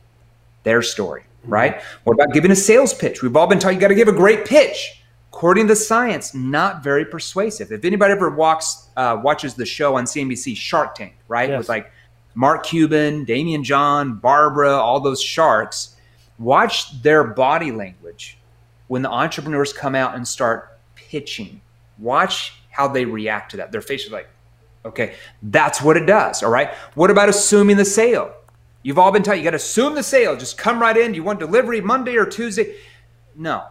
[0.63, 1.53] Their story, mm-hmm.
[1.53, 1.81] right?
[2.05, 3.21] What about giving a sales pitch?
[3.21, 4.95] We've all been taught you got to give a great pitch.
[5.31, 7.71] According to science, not very persuasive.
[7.71, 11.49] If anybody ever walks, uh, watches the show on CNBC, Shark Tank, right?
[11.49, 11.59] Yes.
[11.59, 11.91] With like
[12.35, 15.95] Mark Cuban, Daymond John, Barbara, all those sharks,
[16.37, 18.37] watch their body language
[18.87, 21.61] when the entrepreneurs come out and start pitching.
[21.97, 23.71] Watch how they react to that.
[23.71, 24.27] Their face is like,
[24.89, 26.43] Okay, that's what it does.
[26.43, 26.73] All right.
[26.95, 28.33] What about assuming the sale?
[28.81, 30.35] You've all been taught you got to assume the sale.
[30.35, 31.13] Just come right in.
[31.13, 32.75] You want delivery Monday or Tuesday?
[33.35, 33.65] No.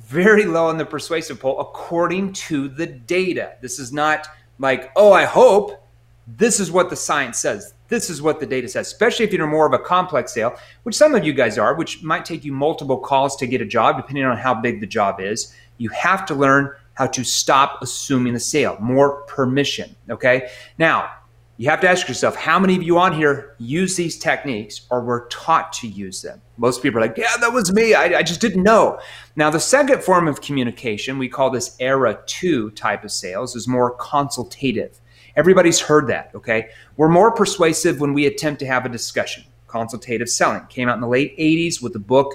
[0.00, 3.56] Very low on the persuasive poll according to the data.
[3.60, 4.26] This is not
[4.58, 5.84] like, oh, I hope.
[6.26, 7.74] This is what the science says.
[7.88, 10.94] This is what the data says, especially if you're more of a complex sale, which
[10.94, 13.96] some of you guys are, which might take you multiple calls to get a job,
[13.96, 15.54] depending on how big the job is.
[15.78, 19.94] You have to learn how to stop assuming the sale, more permission.
[20.10, 20.50] Okay.
[20.78, 21.08] Now,
[21.56, 25.00] you have to ask yourself how many of you on here use these techniques or
[25.00, 26.42] were taught to use them?
[26.56, 27.94] Most people are like, yeah, that was me.
[27.94, 28.98] I, I just didn't know.
[29.36, 33.68] Now, the second form of communication, we call this era two type of sales, is
[33.68, 35.00] more consultative.
[35.36, 36.70] Everybody's heard that, okay?
[36.96, 39.44] We're more persuasive when we attempt to have a discussion.
[39.68, 42.34] Consultative selling came out in the late 80s with a book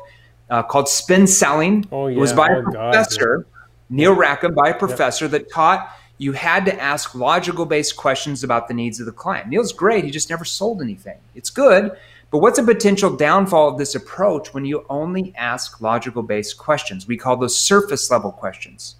[0.50, 1.86] uh, called Spin Selling.
[1.92, 2.16] Oh, yeah.
[2.16, 3.40] It was by oh, a professor.
[3.40, 3.53] God,
[3.90, 5.32] Neil Rackham by a professor yep.
[5.32, 9.50] that taught you had to ask logical based questions about the needs of the client.
[9.50, 11.18] Neil's great, he just never sold anything.
[11.36, 11.98] It's good,
[12.32, 17.08] but what's a potential downfall of this approach when you only ask logical based questions?
[17.08, 18.96] We call those surface level questions.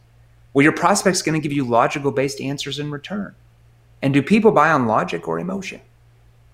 [0.54, 3.34] Well, your prospect's going to give you logical based answers in return.
[4.02, 5.82] And do people buy on logic or emotion?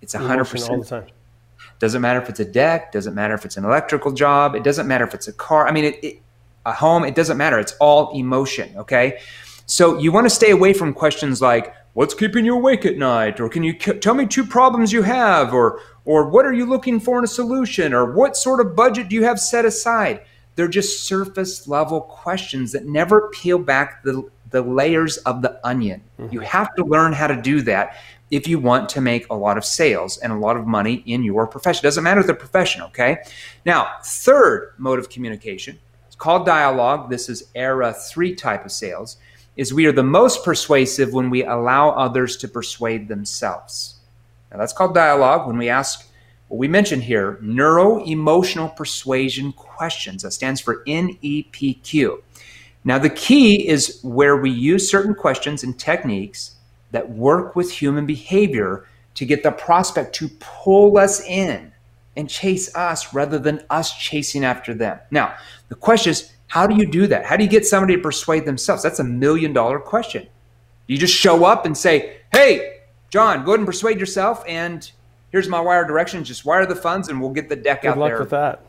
[0.01, 1.07] It's 100% all the time.
[1.79, 4.87] Doesn't matter if it's a deck, doesn't matter if it's an electrical job, it doesn't
[4.87, 5.67] matter if it's a car.
[5.67, 6.21] I mean, it, it
[6.65, 7.59] a home, it doesn't matter.
[7.59, 9.19] It's all emotion, okay?
[9.65, 13.39] So you want to stay away from questions like, what's keeping you awake at night?
[13.39, 15.53] Or can you tell me two problems you have?
[15.53, 17.93] Or, or what are you looking for in a solution?
[17.93, 20.21] Or what sort of budget do you have set aside?
[20.55, 26.01] They're just surface level questions that never peel back the, the layers of the onion.
[26.19, 26.33] Mm-hmm.
[26.33, 27.95] You have to learn how to do that
[28.31, 31.23] if you want to make a lot of sales and a lot of money in
[31.23, 31.83] your profession.
[31.83, 33.17] Doesn't matter the profession, okay?
[33.65, 35.79] Now, third mode of communication
[36.19, 37.09] called dialogue.
[37.09, 39.17] This is era three type of sales.
[39.57, 43.95] Is we are the most persuasive when we allow others to persuade themselves.
[44.51, 45.47] Now that's called dialogue.
[45.47, 46.07] When we ask
[46.47, 50.23] what we mentioned here, neuro emotional persuasion questions.
[50.23, 52.21] That stands for NEPQ.
[52.83, 56.55] Now, the key is where we use certain questions and techniques
[56.91, 61.71] that work with human behavior to get the prospect to pull us in
[62.19, 64.99] and chase us rather than us chasing after them.
[65.09, 65.35] Now,
[65.69, 67.25] the question is, how do you do that?
[67.25, 68.83] How do you get somebody to persuade themselves?
[68.83, 70.27] That's a million dollar question.
[70.85, 72.79] You just show up and say, hey,
[73.09, 74.91] John, go ahead and persuade yourself, and
[75.31, 76.27] here's my wire directions.
[76.27, 78.19] Just wire the funds, and we'll get the deck Good out luck there.
[78.19, 78.63] with that.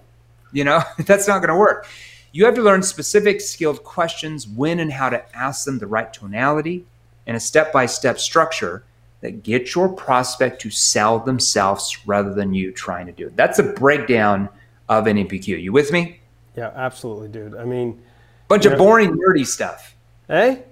[0.52, 1.88] You know, that's not going to work.
[2.30, 6.12] You have to learn specific skilled questions, when and how to ask them the right
[6.12, 6.84] tonality,
[7.26, 8.84] and a step by step structure
[9.20, 13.36] that get your prospect to sell themselves rather than you trying to do it.
[13.36, 14.48] That's a breakdown
[14.88, 15.62] of an NPQ.
[15.62, 16.20] You with me?
[16.56, 17.54] Yeah, absolutely, dude.
[17.54, 18.02] I mean,
[18.48, 19.94] bunch of boring, nerdy stuff.
[20.26, 20.64] Hey,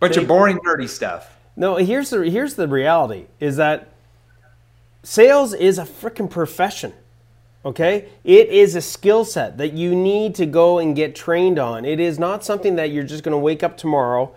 [0.00, 1.36] bunch of boring, nerdy stuff.
[1.56, 3.88] No, here's the here's the reality: is that
[5.02, 6.92] sales is a freaking profession.
[7.64, 11.84] Okay, it is a skill set that you need to go and get trained on.
[11.84, 14.34] It is not something that you're just going to wake up tomorrow,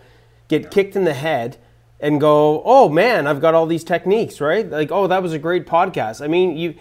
[0.47, 1.57] get kicked in the head,
[1.99, 4.69] and go, "Oh man, I've got all these techniques." Right?
[4.69, 6.75] Like, "Oh, that was a great podcast." I mean, you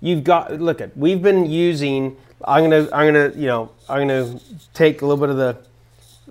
[0.00, 2.16] you've got look at we've been using.
[2.44, 4.40] I'm gonna I'm gonna you know I'm gonna
[4.72, 5.56] take a little bit of the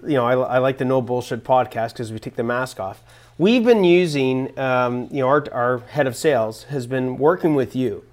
[0.08, 3.04] you know I, I like the no bullshit podcast because we take the mask off.
[3.38, 7.76] We've been using um, you know our our head of sales has been working with
[7.76, 8.04] you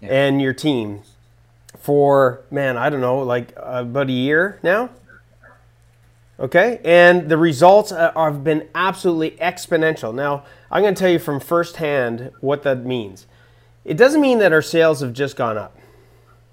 [0.00, 0.26] yeah.
[0.26, 1.02] and your team
[1.78, 4.90] for man I don't know like about a year now.
[6.40, 10.14] Okay, and the results have been absolutely exponential.
[10.14, 13.26] Now I'm going to tell you from firsthand what that means.
[13.84, 15.76] It doesn't mean that our sales have just gone up.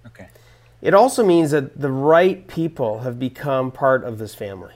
[0.07, 0.27] Okay.
[0.81, 4.73] It also means that the right people have become part of this family.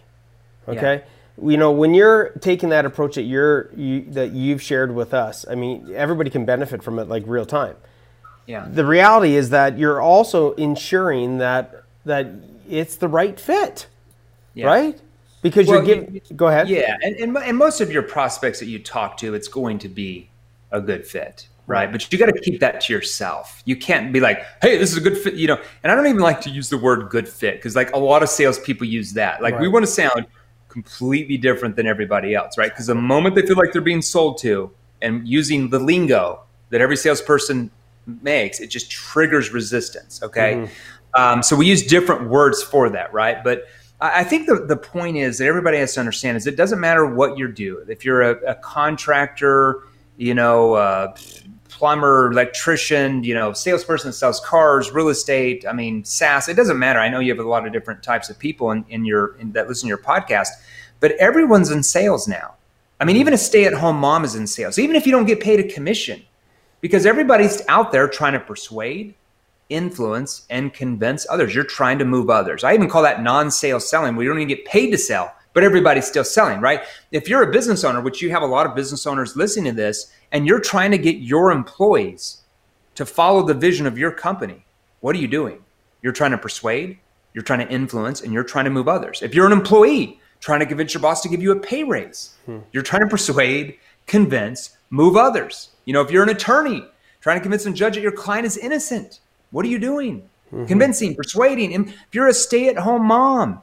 [0.68, 1.04] Okay?
[1.38, 1.50] Yeah.
[1.50, 5.46] You know, when you're taking that approach that you're you, that you've shared with us,
[5.50, 7.76] I mean, everybody can benefit from it like real time.
[8.46, 8.68] Yeah.
[8.70, 12.28] The reality is that you're also ensuring that that
[12.70, 13.88] it's the right fit.
[14.54, 14.66] Yeah.
[14.66, 15.02] Right?
[15.42, 16.16] Because well, you're giving.
[16.16, 16.70] You, go ahead.
[16.70, 19.90] Yeah, and, and and most of your prospects that you talk to, it's going to
[19.90, 20.30] be
[20.72, 21.92] a good fit right?
[21.92, 23.62] But you got to keep that to yourself.
[23.66, 25.60] You can't be like, "Hey, this is a good fit," you know.
[25.84, 28.22] And I don't even like to use the word "good fit" because, like, a lot
[28.24, 29.42] of salespeople use that.
[29.42, 29.62] Like, right.
[29.62, 30.28] we want to sound
[30.68, 32.72] completely different than everybody else, right?
[32.72, 36.82] Because the moment they feel like they're being sold to and using the lingo that
[36.82, 37.72] every salesperson
[38.22, 40.22] makes, it just triggers resistance.
[40.24, 41.22] Okay, mm-hmm.
[41.22, 43.44] um, so we use different words for that, right?
[43.44, 43.66] But
[44.02, 47.06] I think the, the point is that everybody has to understand is it doesn't matter
[47.06, 47.86] what you do.
[47.88, 49.84] If you're a, a contractor,
[50.18, 51.16] you know, uh,
[51.70, 55.66] plumber, electrician, you know, salesperson that sells cars, real estate.
[55.68, 56.48] I mean, SaaS.
[56.48, 57.00] It doesn't matter.
[57.00, 59.52] I know you have a lot of different types of people in, in your in,
[59.54, 60.50] that listen to your podcast,
[61.00, 62.56] but everyone's in sales now.
[63.00, 65.60] I mean, even a stay-at-home mom is in sales, even if you don't get paid
[65.60, 66.22] a commission,
[66.82, 69.16] because everybody's out there trying to persuade,
[69.72, 71.56] influence, and convince others.
[71.56, 72.64] You're trying to move others.
[72.64, 76.08] I even call that non-sales selling, We don't even get paid to sell but everybody's
[76.08, 76.82] still selling, right?
[77.12, 79.76] If you're a business owner, which you have a lot of business owners listening to
[79.76, 82.42] this, and you're trying to get your employees
[82.96, 84.66] to follow the vision of your company,
[85.02, 85.64] what are you doing?
[86.02, 86.98] You're trying to persuade,
[87.34, 89.22] you're trying to influence, and you're trying to move others.
[89.22, 92.36] If you're an employee trying to convince your boss to give you a pay raise,
[92.46, 92.60] hmm.
[92.72, 95.70] you're trying to persuade, convince, move others.
[95.86, 96.86] You know, if you're an attorney
[97.20, 99.20] trying to convince a judge that your client is innocent,
[99.52, 100.30] what are you doing?
[100.52, 100.66] Mm-hmm.
[100.66, 101.72] Convincing, persuading.
[101.72, 103.62] If you're a stay at home mom,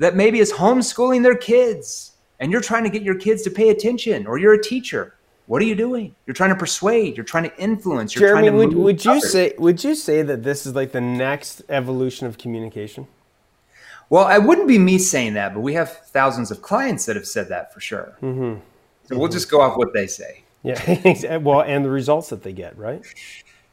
[0.00, 3.68] that maybe is homeschooling their kids and you're trying to get your kids to pay
[3.68, 5.14] attention or you're a teacher
[5.46, 8.74] what are you doing you're trying to persuade you're trying to influence you're jeremy would,
[8.74, 9.30] would you others.
[9.30, 13.06] say would you say that this is like the next evolution of communication
[14.08, 17.26] well it wouldn't be me saying that but we have thousands of clients that have
[17.26, 18.40] said that for sure mm-hmm.
[18.40, 19.18] so mm-hmm.
[19.18, 22.76] we'll just go off what they say yeah well and the results that they get
[22.78, 23.04] right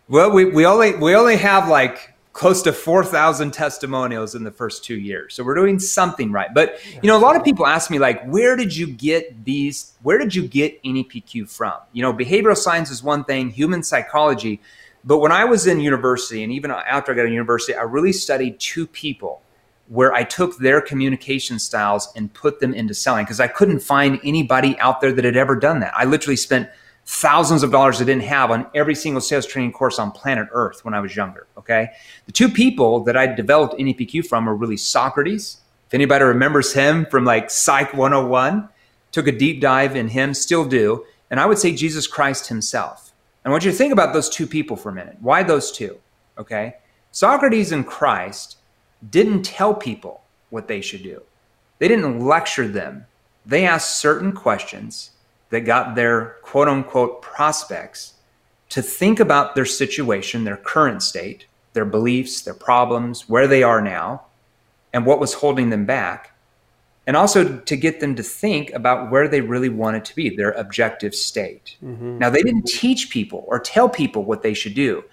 [0.07, 4.83] well we, we only we only have like close to 4,000 testimonials in the first
[4.83, 5.33] two years.
[5.33, 6.53] So we're doing something right.
[6.53, 9.93] But, you know, a lot of people ask me, like, where did you get these?
[10.03, 11.73] Where did you get NEPQ from?
[11.93, 14.61] You know, behavioral science is one thing, human psychology.
[15.03, 18.13] But when I was in university, and even after I got to university, I really
[18.13, 19.41] studied two people
[19.87, 24.19] where I took their communication styles and put them into selling because I couldn't find
[24.23, 25.93] anybody out there that had ever done that.
[25.95, 26.69] I literally spent
[27.07, 30.83] thousands of dollars I didn't have on every single sales training course on planet Earth
[30.83, 31.47] when I was younger.
[31.57, 31.91] Okay.
[32.25, 35.61] The two people that I developed NEPQ from are really Socrates.
[35.87, 38.67] If anybody remembers him from like Psych 101,
[39.13, 41.05] took a deep dive in him, still do.
[41.31, 43.13] And I would say Jesus Christ himself.
[43.45, 45.15] I want you to think about those two people for a minute.
[45.21, 45.97] Why those two?
[46.37, 46.75] Okay.
[47.11, 48.57] Socrates and Christ
[49.09, 51.23] didn't tell people what they should do,
[51.79, 53.05] they didn't lecture them.
[53.45, 55.11] They asked certain questions
[55.49, 58.13] that got their quote unquote prospects
[58.69, 63.81] to think about their situation, their current state, their beliefs, their problems, where they are
[63.81, 64.25] now,
[64.93, 66.31] and what was holding them back.
[67.05, 70.51] And also to get them to think about where they really wanted to be, their
[70.51, 71.77] objective state.
[71.81, 72.17] Mm-hmm.
[72.17, 75.05] Now, they didn't teach people or tell people what they should do.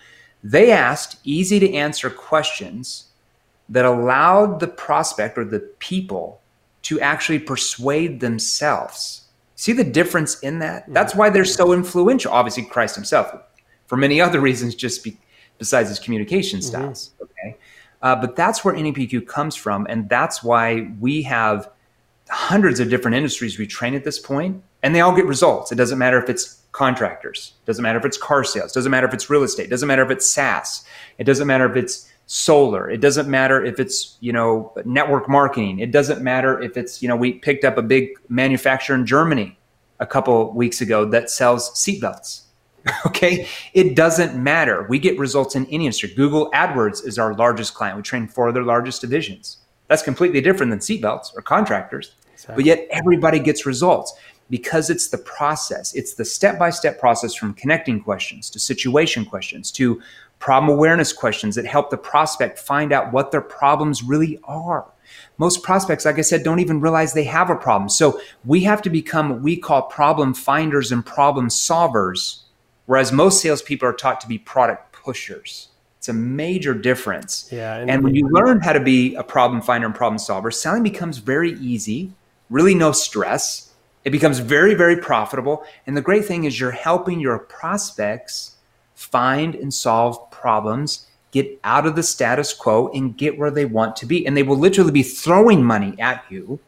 [0.42, 3.06] They asked easy to answer questions
[3.68, 6.40] that allowed the prospect or the people
[6.82, 9.23] to actually persuade themselves.
[9.56, 10.84] See the difference in that?
[10.88, 12.32] That's why they're so influential.
[12.32, 13.32] Obviously, Christ himself,
[13.86, 15.16] for many other reasons, just be,
[15.58, 16.68] besides his communication mm-hmm.
[16.68, 17.10] styles.
[17.10, 17.24] Mm-hmm.
[17.24, 17.56] Okay.
[18.02, 19.86] Uh, but that's where NEPQ comes from.
[19.88, 21.70] And that's why we have
[22.28, 25.72] hundreds of different industries we train at this point, and they all get results.
[25.72, 29.14] It doesn't matter if it's contractors, doesn't matter if it's car sales, doesn't matter if
[29.14, 30.84] it's real estate, doesn't matter if it's SaaS,
[31.18, 35.78] it doesn't matter if it's solar, it doesn't matter if it's, you know, network marketing,
[35.78, 39.58] it doesn't matter if it's, you know, we picked up a big manufacturer in Germany
[40.00, 42.42] a couple weeks ago that sells seatbelts.
[43.06, 43.46] okay.
[43.72, 44.86] It doesn't matter.
[44.88, 46.12] We get results in any industry.
[46.14, 47.96] Google AdWords is our largest client.
[47.96, 49.58] We train four of their largest divisions.
[49.88, 52.14] That's completely different than seatbelts or contractors.
[52.32, 52.56] Exactly.
[52.56, 54.14] But yet everybody gets results
[54.50, 55.94] because it's the process.
[55.94, 60.02] It's the step by step process from connecting questions to situation questions to
[60.44, 64.84] problem awareness questions that help the prospect find out what their problems really are.
[65.38, 67.88] Most prospects, like I said, don't even realize they have a problem.
[67.88, 72.42] So we have to become what we call problem finders and problem solvers,
[72.84, 75.68] whereas most salespeople are taught to be product pushers.
[75.96, 77.48] It's a major difference.
[77.50, 80.50] Yeah, and, and when you learn how to be a problem finder and problem solver,
[80.50, 82.12] selling becomes very easy,
[82.50, 83.72] really no stress.
[84.04, 85.64] It becomes very, very profitable.
[85.86, 88.53] And the great thing is you're helping your prospects
[88.94, 93.96] find and solve problems, get out of the status quo and get where they want
[93.96, 94.26] to be.
[94.26, 96.60] And they will literally be throwing money at you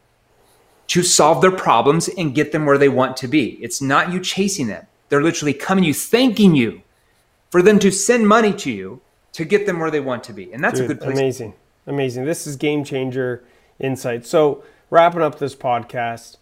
[0.87, 3.57] to solve their problems and get them where they want to be.
[3.61, 4.87] It's not you chasing them.
[5.09, 6.81] They're literally coming you, thanking you
[7.49, 9.01] for them to send money to you
[9.33, 10.51] to get them where they want to be.
[10.51, 11.17] And that's Dude, a good place.
[11.17, 11.53] Amazing.
[11.85, 12.25] Amazing.
[12.25, 13.43] This is game changer
[13.79, 14.25] insight.
[14.25, 16.37] So, wrapping up this podcast,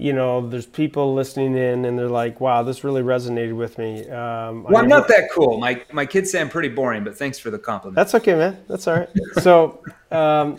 [0.00, 4.08] you know, there's people listening in and they're like, wow, this really resonated with me.
[4.08, 5.58] Um, well, I'm not that cool.
[5.58, 7.96] My, my kids say I'm pretty boring, but thanks for the compliment.
[7.96, 8.62] That's okay, man.
[8.68, 9.08] That's all right.
[9.42, 9.82] so,
[10.12, 10.56] um,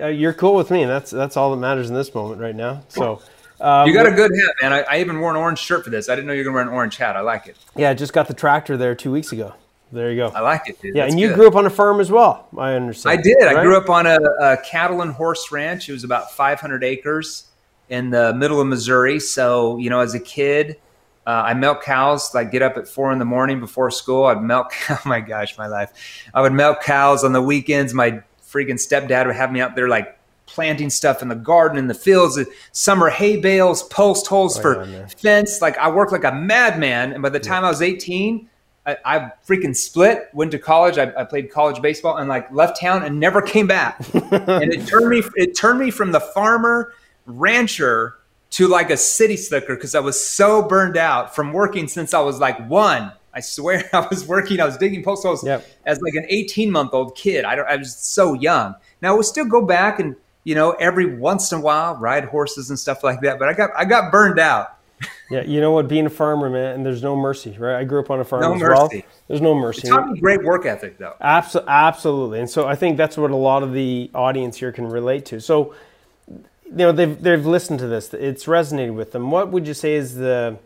[0.00, 0.84] uh, you're cool with me.
[0.84, 2.84] That's, that's all that matters in this moment right now.
[2.88, 3.20] So,
[3.60, 4.72] um, you got a good hat, man.
[4.72, 6.08] I, I, even wore an orange shirt for this.
[6.08, 7.16] I didn't know you were going to wear an orange hat.
[7.16, 7.56] I like it.
[7.74, 9.54] Yeah, I just got the tractor there two weeks ago.
[9.90, 10.28] There you go.
[10.28, 10.94] I like it, dude.
[10.94, 11.36] Yeah, That's and you good.
[11.36, 12.48] grew up on a farm as well.
[12.56, 13.18] I understand.
[13.18, 13.36] I did.
[13.40, 13.56] Right?
[13.56, 15.88] I grew up on a, a, cattle and horse ranch.
[15.88, 17.48] It was about 500 acres
[17.88, 19.20] in the middle of Missouri.
[19.20, 20.76] So, you know, as a kid,
[21.26, 22.34] uh, I milk cows.
[22.34, 24.24] Like, get up at four in the morning before school.
[24.24, 24.72] I'd milk.
[24.90, 26.28] Oh my gosh, my life.
[26.34, 27.92] I would milk cows on the weekends.
[27.92, 31.88] My freaking stepdad would have me out there like planting stuff in the garden, in
[31.88, 32.38] the fields,
[32.72, 35.60] summer hay bales, post holes oh, for yeah, fence.
[35.60, 37.12] Like, I worked like a madman.
[37.12, 37.68] And by the time yeah.
[37.68, 38.48] I was 18
[38.86, 40.96] I, I freaking split, went to college.
[40.96, 43.98] I, I, played college baseball and like left town and never came back.
[44.14, 46.92] and it turned me, it turned me from the farmer
[47.26, 48.16] rancher
[48.50, 52.20] to like a city slicker because I was so burned out from working since I
[52.20, 53.12] was like one.
[53.34, 55.66] I swear I was working, I was digging post holes yep.
[55.84, 57.44] as like an 18 month old kid.
[57.44, 58.74] I, I was so young.
[59.02, 62.24] Now I would still go back and, you know, every once in a while ride
[62.24, 63.38] horses and stuff like that.
[63.38, 64.76] But I got, I got burned out
[65.30, 65.88] yeah, you know what?
[65.88, 67.76] Being a farmer, man, and there's no mercy, right?
[67.76, 68.96] I grew up on a farm no as mercy.
[68.96, 69.02] well.
[69.28, 69.80] There's no mercy.
[69.80, 71.14] It's taught me great work ethic, though.
[71.20, 74.86] Abso- absolutely, and so I think that's what a lot of the audience here can
[74.86, 75.40] relate to.
[75.40, 75.74] So,
[76.70, 78.12] you know, they've they've listened to this.
[78.12, 79.30] It's resonated with them.
[79.30, 80.58] What would you say is the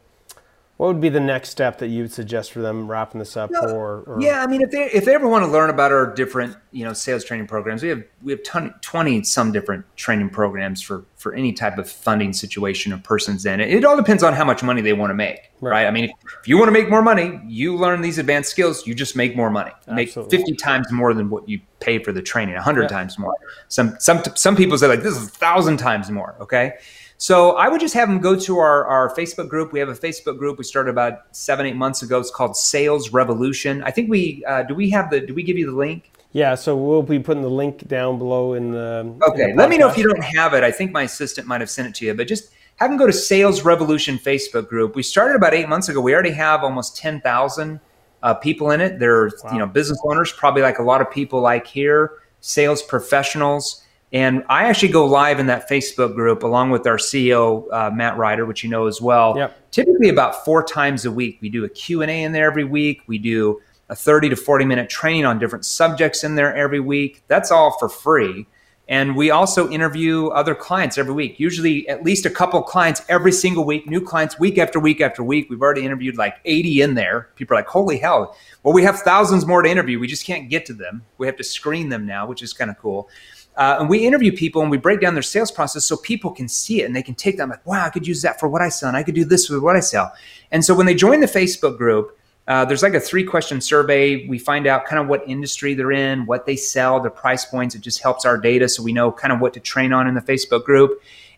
[0.81, 3.51] what would be the next step that you would suggest for them wrapping this up
[3.51, 5.93] no, or, or, yeah i mean if they if they ever want to learn about
[5.93, 9.85] our different you know sales training programs we have we have ton, 20 some different
[9.97, 13.95] training programs for for any type of funding situation a person's in it, it all
[13.95, 15.87] depends on how much money they want to make right, right?
[15.87, 16.11] i mean if,
[16.41, 19.37] if, you want to make more money you learn these advanced skills you just make
[19.37, 20.39] more money Absolutely.
[20.39, 22.89] make 50 times more than what you pay for the training 100 yeah.
[22.89, 23.35] times more
[23.68, 26.78] some some some people say like this is a thousand times more okay
[27.21, 29.75] so I would just have them go to our, our Facebook group.
[29.75, 32.18] We have a Facebook group we started about seven, eight months ago.
[32.18, 33.83] It's called Sales Revolution.
[33.83, 36.12] I think we uh, do we have the do we give you the link?
[36.33, 39.51] Yeah, so we'll be putting the link down below in the Okay.
[39.51, 40.64] In the Let me know if you don't have it.
[40.64, 43.07] I think my assistant might have sent it to you, but just have them go
[43.07, 44.97] to Sales Revolution Facebook group.
[44.97, 46.01] We started about eight months ago.
[46.01, 47.81] We already have almost ten thousand
[48.23, 48.99] uh, people in it.
[48.99, 49.53] They're wow.
[49.53, 54.45] you know business owners, probably like a lot of people like here, sales professionals and
[54.49, 58.45] I actually go live in that Facebook group along with our CEO, uh, Matt Ryder,
[58.45, 59.35] which you know as well.
[59.37, 59.71] Yep.
[59.71, 61.39] Typically about four times a week.
[61.41, 63.03] We do a Q&A in there every week.
[63.07, 67.23] We do a 30 to 40 minute training on different subjects in there every week.
[67.29, 68.47] That's all for free.
[68.91, 73.31] And we also interview other clients every week, usually at least a couple clients every
[73.31, 75.49] single week, new clients week after week after week.
[75.49, 77.29] We've already interviewed like 80 in there.
[77.37, 78.37] People are like, holy hell.
[78.65, 80.01] Well, we have thousands more to interview.
[80.01, 81.05] We just can't get to them.
[81.19, 83.09] We have to screen them now, which is kind of cool.
[83.57, 86.48] Uh, and we interview people and we break down their sales process so people can
[86.48, 88.62] see it and they can take that like, wow, I could use that for what
[88.62, 90.12] I sell and I could do this with what I sell.
[90.51, 92.16] And so when they join the Facebook group,
[92.48, 94.26] Uh, there's like a three question survey.
[94.26, 97.76] We find out kind of what industry they're in, what they sell, their price points.
[97.76, 100.14] It just helps our data so we know kind of what to train on in
[100.14, 100.90] the Facebook group.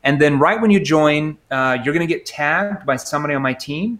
[0.05, 3.43] And then right when you join, uh, you're going to get tagged by somebody on
[3.43, 3.99] my team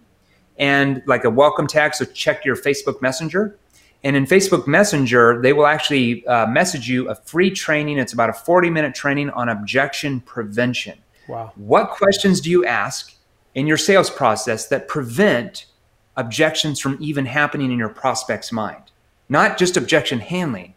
[0.57, 1.93] and like a welcome tag.
[1.93, 3.55] So check your Facebook Messenger.
[4.03, 7.97] And in Facebook Messenger, they will actually uh, message you a free training.
[7.97, 10.97] It's about a 40 minute training on objection prevention.
[11.27, 11.53] Wow.
[11.55, 13.15] What questions do you ask
[13.55, 15.67] in your sales process that prevent
[16.17, 18.83] objections from even happening in your prospect's mind?
[19.29, 20.73] Not just objection handling.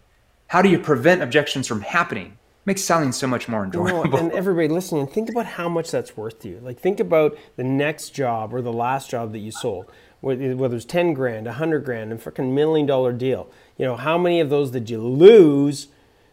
[0.48, 2.38] How do you prevent objections from happening?
[2.64, 4.16] Makes selling so much more enjoyable.
[4.16, 6.60] and everybody listening, think about how much that's worth to you.
[6.62, 9.90] Like, think about the next job or the last job that you sold
[10.20, 13.48] whether it's 10 grand, 100 grand, a freaking million dollar deal.
[13.78, 15.88] You know, how many of those did you lose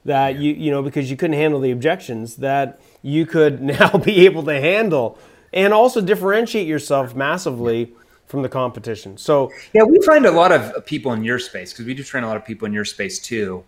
[0.05, 4.25] that you, you know, because you couldn't handle the objections that you could now be
[4.25, 5.17] able to handle
[5.51, 7.93] and also differentiate yourself massively
[8.25, 9.17] from the competition.
[9.17, 12.23] So, yeah, we find a lot of people in your space because we do train
[12.23, 13.63] a lot of people in your space too.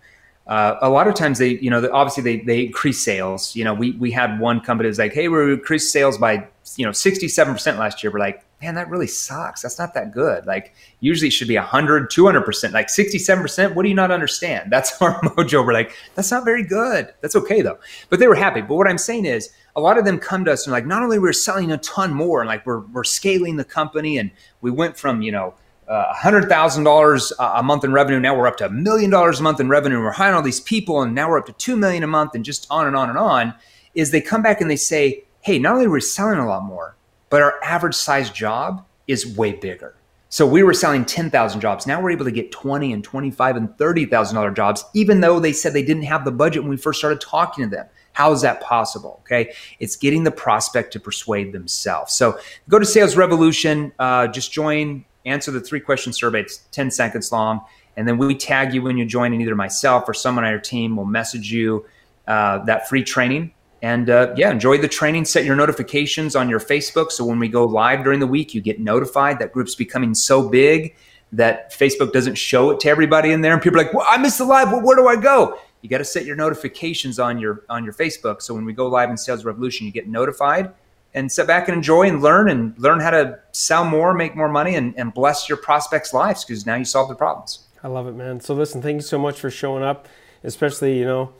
[0.47, 3.55] Uh, a lot of times they, you know, obviously they, they increase sales.
[3.55, 6.47] You know, we, we had one company that's like, hey, we increased sales by,
[6.78, 8.11] you know, 67% last year.
[8.11, 9.61] We're like, man, that really sucks.
[9.61, 10.45] That's not that good.
[10.47, 13.76] Like usually it should be 100, 200%, like 67%.
[13.76, 14.72] What do you not understand?
[14.72, 15.66] That's our mojo.
[15.66, 17.13] We're like, that's not very good.
[17.22, 17.78] That's okay though.
[18.09, 18.61] But they were happy.
[18.61, 21.03] But what I'm saying is a lot of them come to us and like, not
[21.03, 24.72] only we're selling a ton more and like we're, we're scaling the company and we
[24.72, 25.53] went from, you know,
[25.88, 28.20] uh, $100,000 a month in revenue.
[28.20, 30.01] Now we're up to a million dollars a month in revenue.
[30.01, 32.43] We're hiring all these people and now we're up to 2 million a month and
[32.43, 33.53] just on and on and on
[33.93, 36.63] is they come back and they say, Hey, not only are we selling a lot
[36.63, 36.95] more,
[37.36, 39.93] but our average size job is way bigger.
[40.29, 41.86] So we were selling 10,000 jobs.
[41.86, 45.73] Now we're able to get 20 and 25 and $30,000 jobs, even though they said
[45.73, 47.88] they didn't have the budget when we first started talking to them.
[48.13, 49.19] How is that possible?
[49.23, 49.51] Okay.
[49.81, 52.13] It's getting the prospect to persuade themselves.
[52.13, 56.39] So go to Sales Revolution, uh, just join, answer the three question survey.
[56.39, 57.65] It's 10 seconds long.
[57.97, 60.59] And then we tag you when you join, and either myself or someone on our
[60.59, 61.86] team will message you
[62.29, 63.51] uh, that free training
[63.86, 65.25] and uh, yeah, enjoy the training.
[65.25, 67.11] Set your notifications on your Facebook.
[67.11, 69.38] So when we go live during the week, you get notified.
[69.38, 70.95] That group's becoming so big
[71.31, 73.53] that Facebook doesn't show it to everybody in there.
[73.53, 74.71] And people are like, well, I missed the live.
[74.71, 75.59] Well, where do I go?
[75.83, 78.41] You got to set your notifications on your on your Facebook.
[78.41, 80.73] So when we go live in Sales Revolution, you get notified
[81.13, 84.49] and sit back and enjoy and learn and learn how to sell more, make more
[84.49, 87.67] money, and, and bless your prospects' lives because now you solve their problems.
[87.83, 88.39] I love it, man.
[88.39, 90.07] So listen, thank you so much for showing up,
[90.43, 91.33] especially, you know,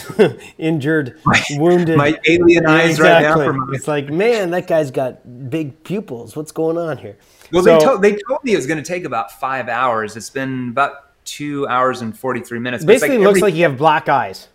[0.58, 1.18] injured,
[1.50, 1.96] wounded.
[1.96, 3.46] My alien eyes exactly.
[3.46, 3.64] right now.
[3.64, 6.34] My- it's like, man, that guy's got big pupils.
[6.34, 7.16] What's going on here?
[7.52, 10.16] Well, so, they, told, they told me it was going to take about five hours.
[10.16, 12.84] It's been about two hours and 43 minutes.
[12.84, 14.48] Basically, like looks every, like you have black eyes.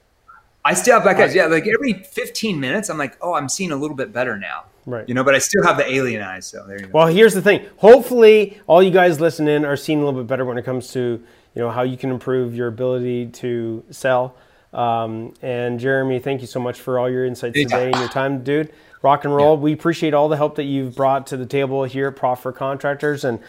[0.66, 1.36] I still have black eyes.
[1.36, 4.66] Yeah, like every 15 minutes, I'm like, oh, I'm seeing a little bit better now.
[4.86, 5.08] Right.
[5.08, 6.48] You know, but I still have the alien eyes.
[6.48, 6.92] So there you go.
[6.94, 7.66] Well, here's the thing.
[7.78, 11.22] Hopefully, all you guys listening are seeing a little bit better when it comes to
[11.58, 14.36] you know how you can improve your ability to sell
[14.74, 18.44] um, and Jeremy, thank you so much for all your insights today and your time,
[18.44, 18.74] dude.
[19.02, 19.56] Rock and roll.
[19.56, 19.62] Yeah.
[19.62, 22.52] We appreciate all the help that you've brought to the table here at Profit for
[22.52, 23.24] Contractors.
[23.24, 23.40] And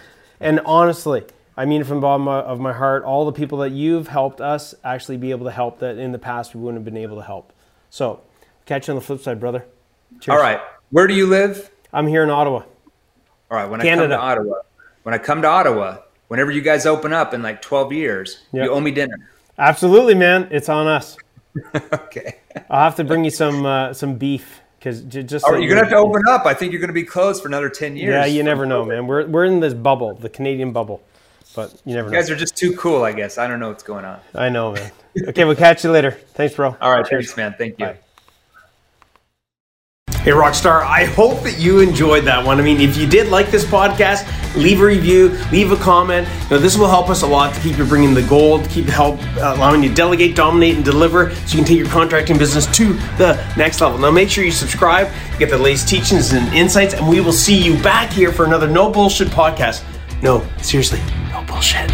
[0.41, 1.25] and honestly,
[1.57, 4.75] I mean from the bottom of my heart, all the people that you've helped us
[4.85, 7.23] actually be able to help that in the past we wouldn't have been able to
[7.23, 7.53] help.
[7.91, 8.21] So
[8.67, 9.65] catch you on the flip side, brother.
[10.21, 10.37] Cheers.
[10.37, 10.61] All right.
[10.91, 11.71] Where do you live?
[11.93, 12.63] I'm here in Ottawa.
[13.51, 13.69] All right.
[13.69, 14.15] When Canada.
[14.15, 14.55] I come to Ottawa,
[15.03, 15.99] when I come to Ottawa,
[16.29, 18.67] whenever you guys open up in like 12 years, yep.
[18.67, 19.31] you owe me dinner.
[19.59, 20.49] Absolutely, man.
[20.51, 21.17] It's on us.
[21.75, 22.39] okay.
[22.71, 25.45] I'll have to bring you some uh, some beef because j- just.
[25.47, 26.47] Oh, you're gonna have to open up.
[26.47, 28.13] I think you're gonna be closed for another ten years.
[28.13, 29.07] Yeah, you never know, man.
[29.07, 31.03] We're we're in this bubble, the Canadian bubble,
[31.55, 32.09] but you never.
[32.09, 32.21] You know.
[32.21, 33.39] guys are just too cool, I guess.
[33.39, 34.21] I don't know what's going on.
[34.35, 34.93] I know, man.
[35.29, 36.13] okay, we'll catch you later.
[36.13, 36.77] Thanks, bro.
[36.81, 37.27] All right, Cheers.
[37.27, 37.55] thanks, man.
[37.59, 37.87] Thank you.
[37.87, 37.99] Bye.
[40.29, 42.61] Hey, Rockstar, I hope that you enjoyed that one.
[42.61, 44.27] I mean, if you did like this podcast,
[44.57, 46.29] leave a review, leave a comment.
[46.43, 48.85] You know, this will help us a lot to keep you bringing the gold, keep
[48.85, 52.37] help uh, allowing you to delegate, dominate, and deliver so you can take your contracting
[52.37, 53.99] business to the next level.
[53.99, 57.57] Now, make sure you subscribe, get the latest teachings and insights, and we will see
[57.57, 59.83] you back here for another No Bullshit podcast.
[60.23, 61.01] No, seriously,
[61.33, 61.91] no bullshit.